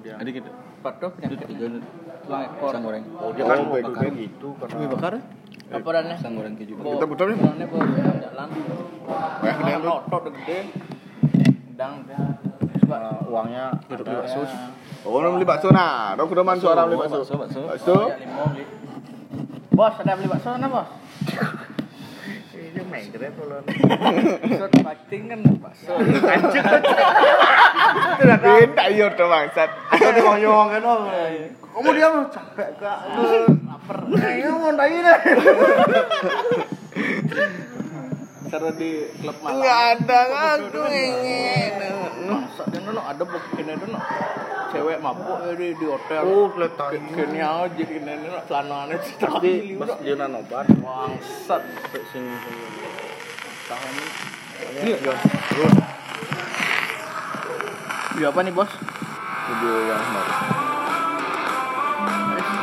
Ada 0.00 0.30
gitu. 0.32 0.50
Patuh 0.80 1.12
Itu 1.12 1.36
penyakit. 1.36 1.48
tiga 1.52 1.66
tulang 2.24 2.42
ekor 2.48 2.72
sang 2.72 2.82
goreng. 2.82 3.04
Oh 3.20 3.30
dia 3.36 3.44
kan 3.44 3.56
Oh, 3.60 3.76
bakar 3.76 4.08
gitu 4.16 4.48
karena. 4.56 4.72
Cumi 4.72 4.86
bakar? 4.88 5.12
Apa 5.70 5.88
dannya? 5.92 6.16
Sang 6.16 6.32
goreng 6.32 6.54
keju. 6.56 6.74
Kita 6.80 7.04
putar 7.04 7.26
nih. 7.28 7.36
Jalan. 7.36 8.48
Wah, 9.04 10.00
gede 10.08 10.30
gede. 10.32 10.58
Eh, 11.80 13.32
uangnya 13.32 13.72
Duduk 13.88 14.04
ada 14.04 14.12
di 14.12 14.20
bakso. 14.20 14.44
Oh, 15.08 15.16
orang 15.16 15.40
beli 15.40 15.48
bakso 15.48 15.72
nah. 15.72 16.12
Dok 16.12 16.28
udah 16.28 16.44
mana 16.44 16.60
suara 16.60 16.84
beli 16.84 17.00
bakso? 17.00 17.24
Bakso, 17.24 17.40
bakso. 17.40 17.60
Bakso. 17.72 17.96
Ya, 18.12 18.44
beli. 18.52 18.68
Bos, 19.72 19.96
ada 19.96 20.12
beli 20.12 20.28
bakso 20.28 20.48
mana, 20.52 20.68
Bos? 20.68 20.92
Ini 22.52 23.32
tolong. 23.32 23.64
Shot 24.60 24.72
fighting 24.76 25.22
kan 25.32 25.40
bakso. 25.56 25.92
Anjir. 26.36 26.64
Beda 28.20 28.84
iya 28.92 29.06
tuh 29.16 29.24
bangsat. 29.32 29.70
Kan. 29.96 30.84
Kamu 31.70 31.90
diam 31.96 32.28
capek 32.28 32.76
kak. 32.76 32.98
Lapar. 33.64 34.04
Ayo 34.20 34.52
mau 34.52 34.76
deh. 34.76 35.18
Seru 38.50 38.74
di 38.74 39.06
klub 39.22 39.36
malam. 39.46 39.62
Enggak 39.62 39.78
ada 39.94 40.20
aku 40.58 40.82
ingin. 40.90 41.72
Masa 42.26 42.62
dia 42.66 42.82
nono 42.82 43.00
ada 43.06 43.22
bukti 43.22 43.62
ini 43.62 43.78
nono. 43.78 43.98
Cewek 44.74 44.98
mabuk 44.98 45.38
ya 45.46 45.54
di, 45.54 45.68
di 45.78 45.86
hotel. 45.86 46.22
Oh, 46.26 46.50
kelihatan. 46.50 46.98
Kini 47.14 47.38
aja 47.38 47.70
kini 47.70 48.10
nono 48.10 48.42
celananya 48.50 48.98
Tapi 49.22 49.78
pas 49.78 49.94
dia 50.02 50.14
obat. 50.18 50.66
Bangsat. 50.66 51.62
Sampai 51.62 52.02
sini 52.10 52.34
sini. 52.42 52.64
Tahun 53.70 53.90
ini. 53.94 54.92
Beli 58.10 58.26
apa 58.26 58.40
nih, 58.42 58.52
Bos? 58.52 58.68
Video 59.48 59.74
yang 59.86 60.02
baru. 60.10 60.32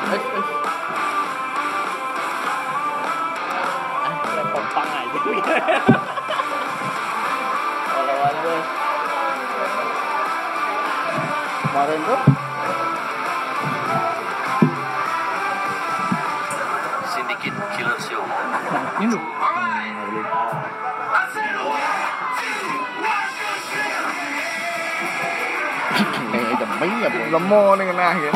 Es, 0.07 0.21
es, 0.21 0.25
es. 0.37 0.56
Aja. 8.27 8.55
Kemarin 11.67 11.99
tuh 12.03 12.21
Killer 17.77 17.97
Show. 18.01 18.23
Ini 18.97 19.07
loh. 19.13 19.23
nih 27.77 27.85
kena 27.85 28.07
ya. 28.17 28.31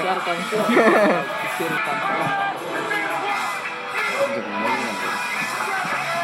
Share 0.00 0.20
cancel. 0.24 0.60
Share 1.56 1.78
cancel. 1.84 2.18
Jemeng 4.34 4.70
ya 4.72 4.84
bu. 4.84 4.93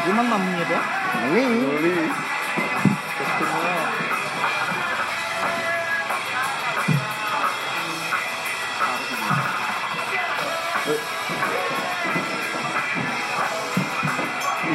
Gimana 0.01 0.29
maminya 0.33 0.65
dia? 0.65 0.81
Ini 1.29 1.41
Beli. 1.61 2.05
Kostumnya. 3.17 3.75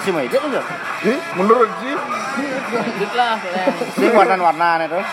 isi 0.07 0.15
meja 0.15 0.39
tuh. 0.39 0.65
Ih, 1.11 1.19
menurut 1.35 1.71
sih. 1.83 1.95
Lanjut 2.71 3.13
lah. 3.19 3.35
Sing 3.99 4.15
warna-warna 4.15 4.69
nih 4.79 4.87
tuh. 4.87 5.05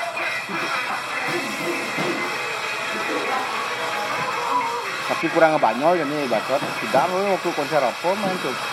Tapi 5.10 5.26
kurang 5.34 5.58
ngebanyol 5.58 5.98
jadi 5.98 6.18
bacot. 6.30 6.62
Tidak 6.62 7.04
waktu 7.10 7.50
konser 7.58 7.82
apa 7.82 8.10
main 8.22 8.38
tuh. 8.38 8.73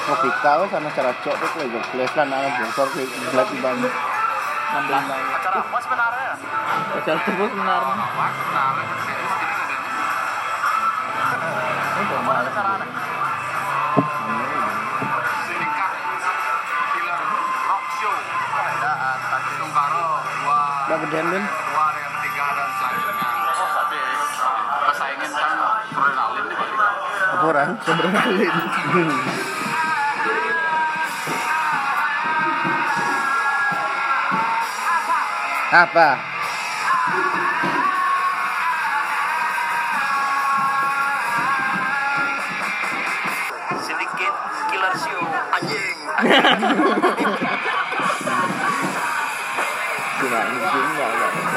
Loh 0.00 0.68
sama 0.72 0.88
cara 0.96 1.12
cok 1.12 1.34
tuh 1.36 1.48
kayak 1.52 1.68
jok 1.76 1.84
les 2.00 2.12
lah 2.16 2.24
nama 2.24 2.48
bongkar 2.56 2.88
ke 2.96 3.02
belat 3.04 3.46
di 3.52 3.58
bang. 3.60 3.76
16. 4.70 4.86
Acara 4.86 5.58
apa 5.60 5.78
sebenarnya? 5.82 6.32
Rock 17.66 17.86
Show. 17.98 18.16
Keadaan 18.50 19.18
Tanjung 19.30 19.58
Tungkaro 19.58 20.06
dua 20.22 20.60
Udah 20.86 20.98
gedean 21.06 21.26
ben. 21.28 21.44
dua 21.44 21.84
dengan 21.94 22.12
tiga 22.24 22.46
dan 22.54 22.68
selanjutnya. 22.78 23.28
Oh 23.58 23.68
tapi 23.74 24.00
pesaingin 24.90 25.30
kan 25.34 25.52
adrenalin 25.60 26.44
di 26.46 26.54
balik. 26.56 26.78
Apa 27.30 27.44
orang? 27.50 27.70
Adrenalin. 27.78 28.54
Apa? 35.70 36.18
Syndicate 43.78 44.38
Killer 44.66 44.94
Show. 44.98 45.22
Anjing. 45.54 45.94
Anjing 50.20 51.49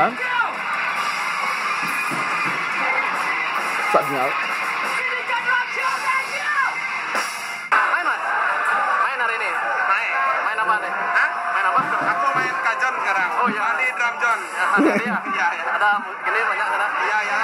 Sak 0.00 0.08
sinyal. 4.08 4.32
Main 7.68 8.04
mas? 8.08 8.22
Main 9.04 9.18
hari 9.20 9.34
ini? 9.36 9.50
Main? 9.92 10.12
Main 10.40 10.56
apa 10.56 10.74
nih? 10.80 10.88
Hah? 10.88 11.28
Main 11.52 11.66
apa? 11.68 11.80
Aku 12.16 12.32
main 12.32 12.54
kajon 12.64 12.94
sekarang. 12.96 13.28
Oh 13.44 13.52
iya. 13.52 13.76
Di 13.76 13.92
drum 13.92 14.14
john. 14.24 14.40
Ya, 14.40 14.64
jadi 14.88 15.04
ya? 15.04 15.20
Iya, 15.20 15.46
iya. 15.52 15.64
Ada 15.68 15.90
gini 16.00 16.38
banyak 16.48 16.64
sana? 16.72 16.86
Iya, 17.04 17.18
iya. 17.20 17.39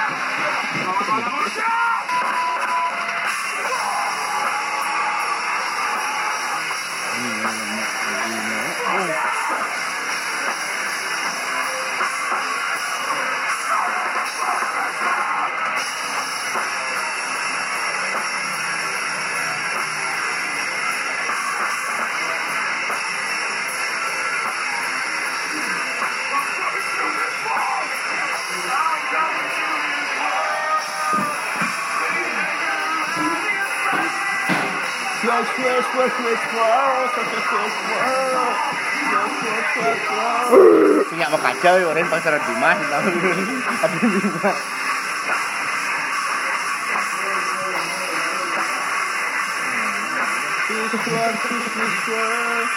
Punya 41.07 41.25
mau 41.33 41.41
kacau 41.41 41.73
ya 41.81 41.85
orang 41.89 42.05
pasar 42.05 42.37
Dimas. 42.37 42.77
Ada 42.77 43.97
Dimas. 43.97 44.57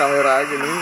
Kamera 0.00 0.34
gini. 0.48 0.72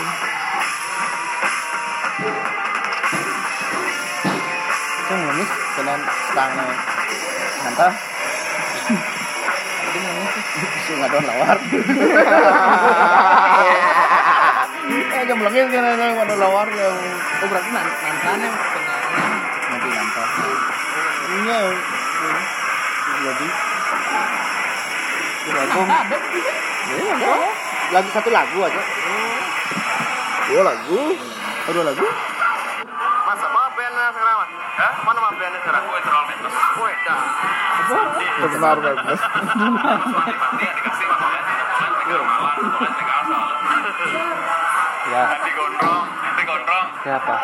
Itu 5.03 5.13
ngemis 5.19 5.51
dengan 5.75 5.99
stang 6.07 6.51
nantah. 6.55 7.93
Itu 8.79 9.18
nggak 10.97 11.09
ada 11.13 11.19
lawar. 11.25 11.57
Eh 14.89 15.21
jam 15.29 15.37
lagi 15.37 15.57
kan 15.69 15.85
ada 15.85 16.35
lawar 16.41 16.67
ya. 16.73 16.89
Oh 16.89 17.47
berarti 17.49 17.69
nan 17.69 17.85
nantannya 17.85 18.49
Nanti 19.69 19.87
nantah. 19.93 20.27
Iya. 21.29 21.59
Jadi. 23.19 23.47
Lagu. 25.49 25.81
Iya, 26.89 27.13
enggak. 27.13 27.37
Lagu 27.89 28.09
satu 28.13 28.29
lagu 28.33 28.57
aja. 28.65 28.81
Dua 30.49 30.61
lagu. 30.65 30.99
Oh, 31.69 31.71
dua 31.73 31.85
lagu. 31.85 32.05
Mas 33.29 33.41
apa 33.45 33.61
Hah? 34.79 34.93
Mana 35.05 35.19
mafianya 35.21 35.59
sekarang? 35.59 35.83
Malah, 37.09 38.05
legal 42.79 43.21
soalnya. 43.25 43.69
Ya, 45.09 45.23
siapa? 47.01 47.35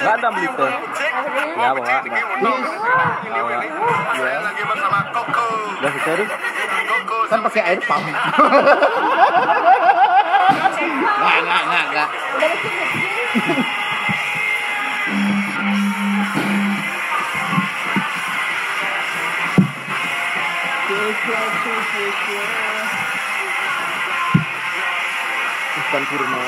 Nggak 0.00 0.14
ada 0.16 0.28
Blito. 0.32 0.66
Ya, 0.66 0.80
Ya, 1.60 1.68
bawa, 1.76 1.84
bawa. 1.84 2.64
lagi 4.40 4.62
bersama 4.64 4.98
Koko. 5.12 5.46
Udah 5.78 5.92
serius? 6.00 6.30
Kan 7.30 7.38
pakai 7.44 7.62
air 7.62 7.80
pump. 7.84 8.06
Enggak, 11.20 11.60
enggak, 11.62 11.84
enggak. 11.86 12.08
Bukan 25.70 26.02
kurma. 26.08 26.42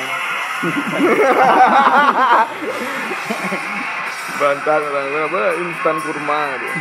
Bantal 4.41 4.81
orang 4.81 5.29
apa 5.29 5.43
instan 5.61 5.97
kurma 6.01 6.41
dia. 6.57 6.73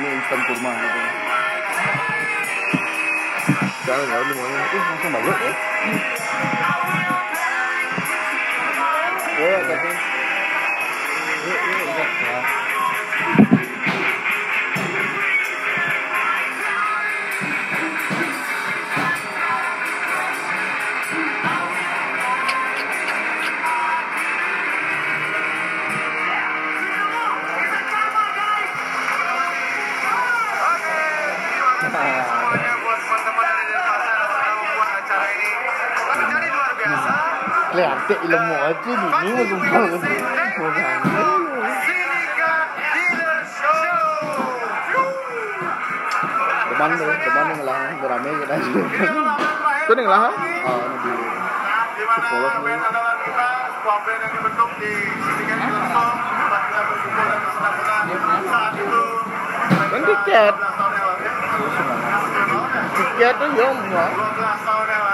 Ini 0.00 0.08
instan 0.08 0.40
kurma 0.48 0.72
gitu. 0.72 1.00
Jangan 3.84 4.04
enggak 4.08 4.20
lu 4.24 4.32
mau. 4.40 4.48
Ih, 4.48 4.80
langsung 4.80 5.12
balik 5.12 5.38
ya. 5.40 5.52
Oh, 9.40 9.58
tapi 9.64 9.88
Semuanya 11.40 12.04
nih 50.00 50.06
lah. 50.06 50.32
Oh, 50.64 50.80
ini 50.90 50.98
di 51.04 51.14
di 52.00 52.04
mana 52.08 52.58
band 52.64 52.82
andalan 52.88 53.16
kita, 53.20 53.48
sebuah 53.78 53.98
band 54.00 54.20
yang 54.24 54.32
dibentuk 54.32 54.70
di 54.80 54.92
Sinika 55.20 55.54
Dealer 55.60 55.84
Show. 55.92 56.08
Tempat 56.16 56.60
kita 56.66 56.80
berkumpul 56.88 57.26
dan 57.28 57.40
bersenang-senang. 57.44 58.04
Saat 58.48 58.72
itu 58.80 59.02
Kan 59.90 60.00
tiket. 60.06 60.54
12 60.54 60.78
tahun 60.78 60.92
yang 60.94 61.06
lalu. 61.10 61.26
Tiket 62.90 63.34
tuh 63.36 63.50
ya 63.50 63.68
semua. 63.74 64.06
12 64.08 64.66
tahun 64.66 64.86
yang 64.88 65.02
lalu. 65.04 65.09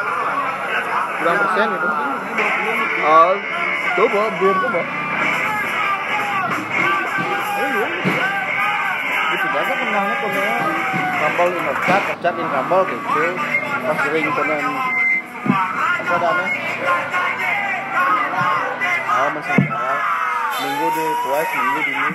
Berapa 1.27 1.43
persen 1.43 1.69
itu? 1.75 1.89
Oh, 3.03 3.35
coba 3.99 4.23
belum 4.39 4.57
coba. 4.63 4.83
itu 9.27 9.47
aja 9.59 9.75
kenalnya 9.75 10.15
kono 10.23 10.43
kabel 11.19 11.49
ini 11.51 11.73
cat, 11.83 12.03
cat 12.23 12.35
ini 12.39 12.47
kabel 12.47 12.81
gitu. 12.95 13.25
Pas 13.91 14.01
ring 14.15 14.29
kono 14.31 14.55
apa 15.99 16.15
dana? 16.23 16.45
Oh, 19.11 19.29
masih. 19.35 19.59
Minggu 20.63 20.87
di 20.95 21.07
twice, 21.27 21.53
minggu 21.59 21.81
di 21.83 21.91
ini. 21.91 22.11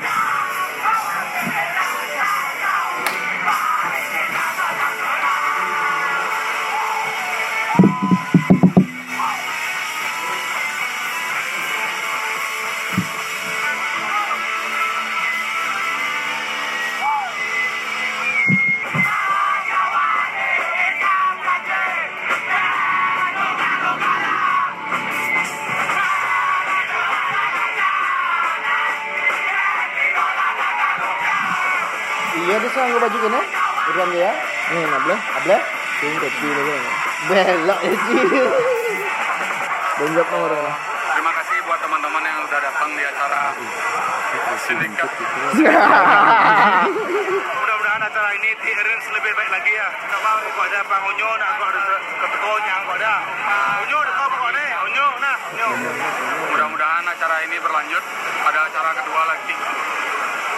Sing 36.02 36.18
kopi 36.18 36.50
lagi. 36.50 36.82
Belok 37.30 37.80
ya 37.86 37.94
sih. 37.94 38.26
Nomor 40.02 40.50
lah. 40.50 40.74
Terima 41.14 41.30
kasih 41.30 41.62
buat 41.62 41.78
teman-teman 41.78 42.26
yang 42.26 42.42
udah 42.42 42.58
datang 42.58 42.90
di 42.98 43.06
acara 43.06 43.54
Sinika. 44.66 45.06
Mudah-mudahan 47.54 48.02
acara 48.02 48.30
ini 48.34 48.50
diarrange 48.66 49.08
lebih 49.14 49.30
baik 49.30 49.52
lagi 49.54 49.72
ya. 49.78 49.94
Kalau 50.10 50.42
kau 50.42 50.66
ada 50.66 50.80
Pak 50.90 51.06
Onyo, 51.06 51.30
nak 51.38 51.50
kau 51.62 51.70
ada 51.70 51.82
ketuanya, 52.18 52.76
kau 52.82 52.98
ada. 52.98 53.14
Onyo, 53.86 53.98
ada 54.02 54.12
kau 54.18 54.26
kau 54.42 54.50
ada. 54.50 54.66
Onyo, 54.90 55.06
nah, 55.22 55.38
Onyo. 55.54 55.70
Mudah-mudahan 56.50 57.06
acara 57.14 57.46
ini 57.46 57.62
berlanjut. 57.62 58.02
Ada 58.50 58.60
acara 58.74 58.90
kedua 58.98 59.22
lagi. 59.30 59.54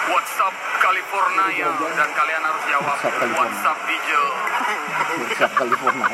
WhatsApp 0.04 0.56
California 0.84 1.68
dan 1.96 2.10
kalian 2.12 2.42
harus 2.44 2.64
jawab 2.68 2.96
WhatsApp 3.00 3.16
California. 3.24 3.56
WhatsApp 3.56 3.78
DJ. 3.88 4.10
Siap 5.40 5.52
California. 5.56 6.06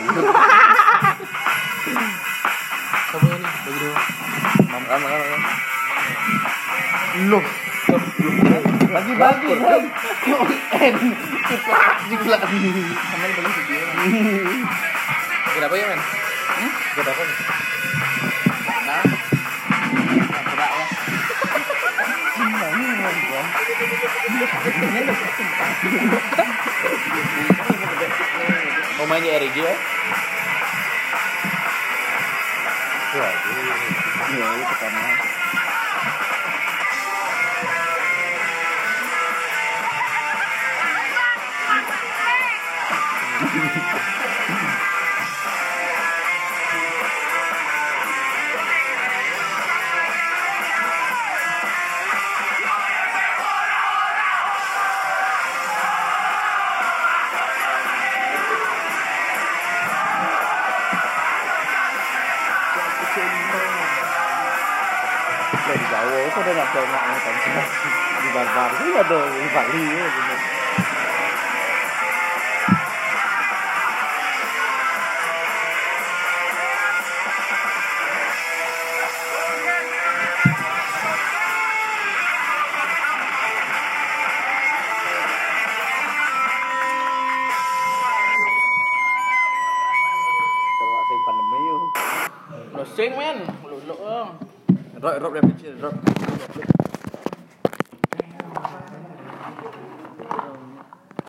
Aman, 3.10 3.42
aman, 4.70 5.10
aman. 5.10 5.42
Loh. 7.34 7.46
Bagi-bagi 8.90 9.50
kan. 9.58 9.84
En. 10.78 10.96
Plastik 11.50 12.22
lagi. 12.30 12.58
Kenapa 15.50 15.74
ya, 15.74 15.86
men? 15.90 16.02
Kenapa 16.94 17.22
nih? 17.26 17.38
Di 29.20 29.28
RG 29.36 29.58
ya? 29.60 29.76
Iya, 34.30 34.48
itu 34.64 34.76
karena 34.80 35.04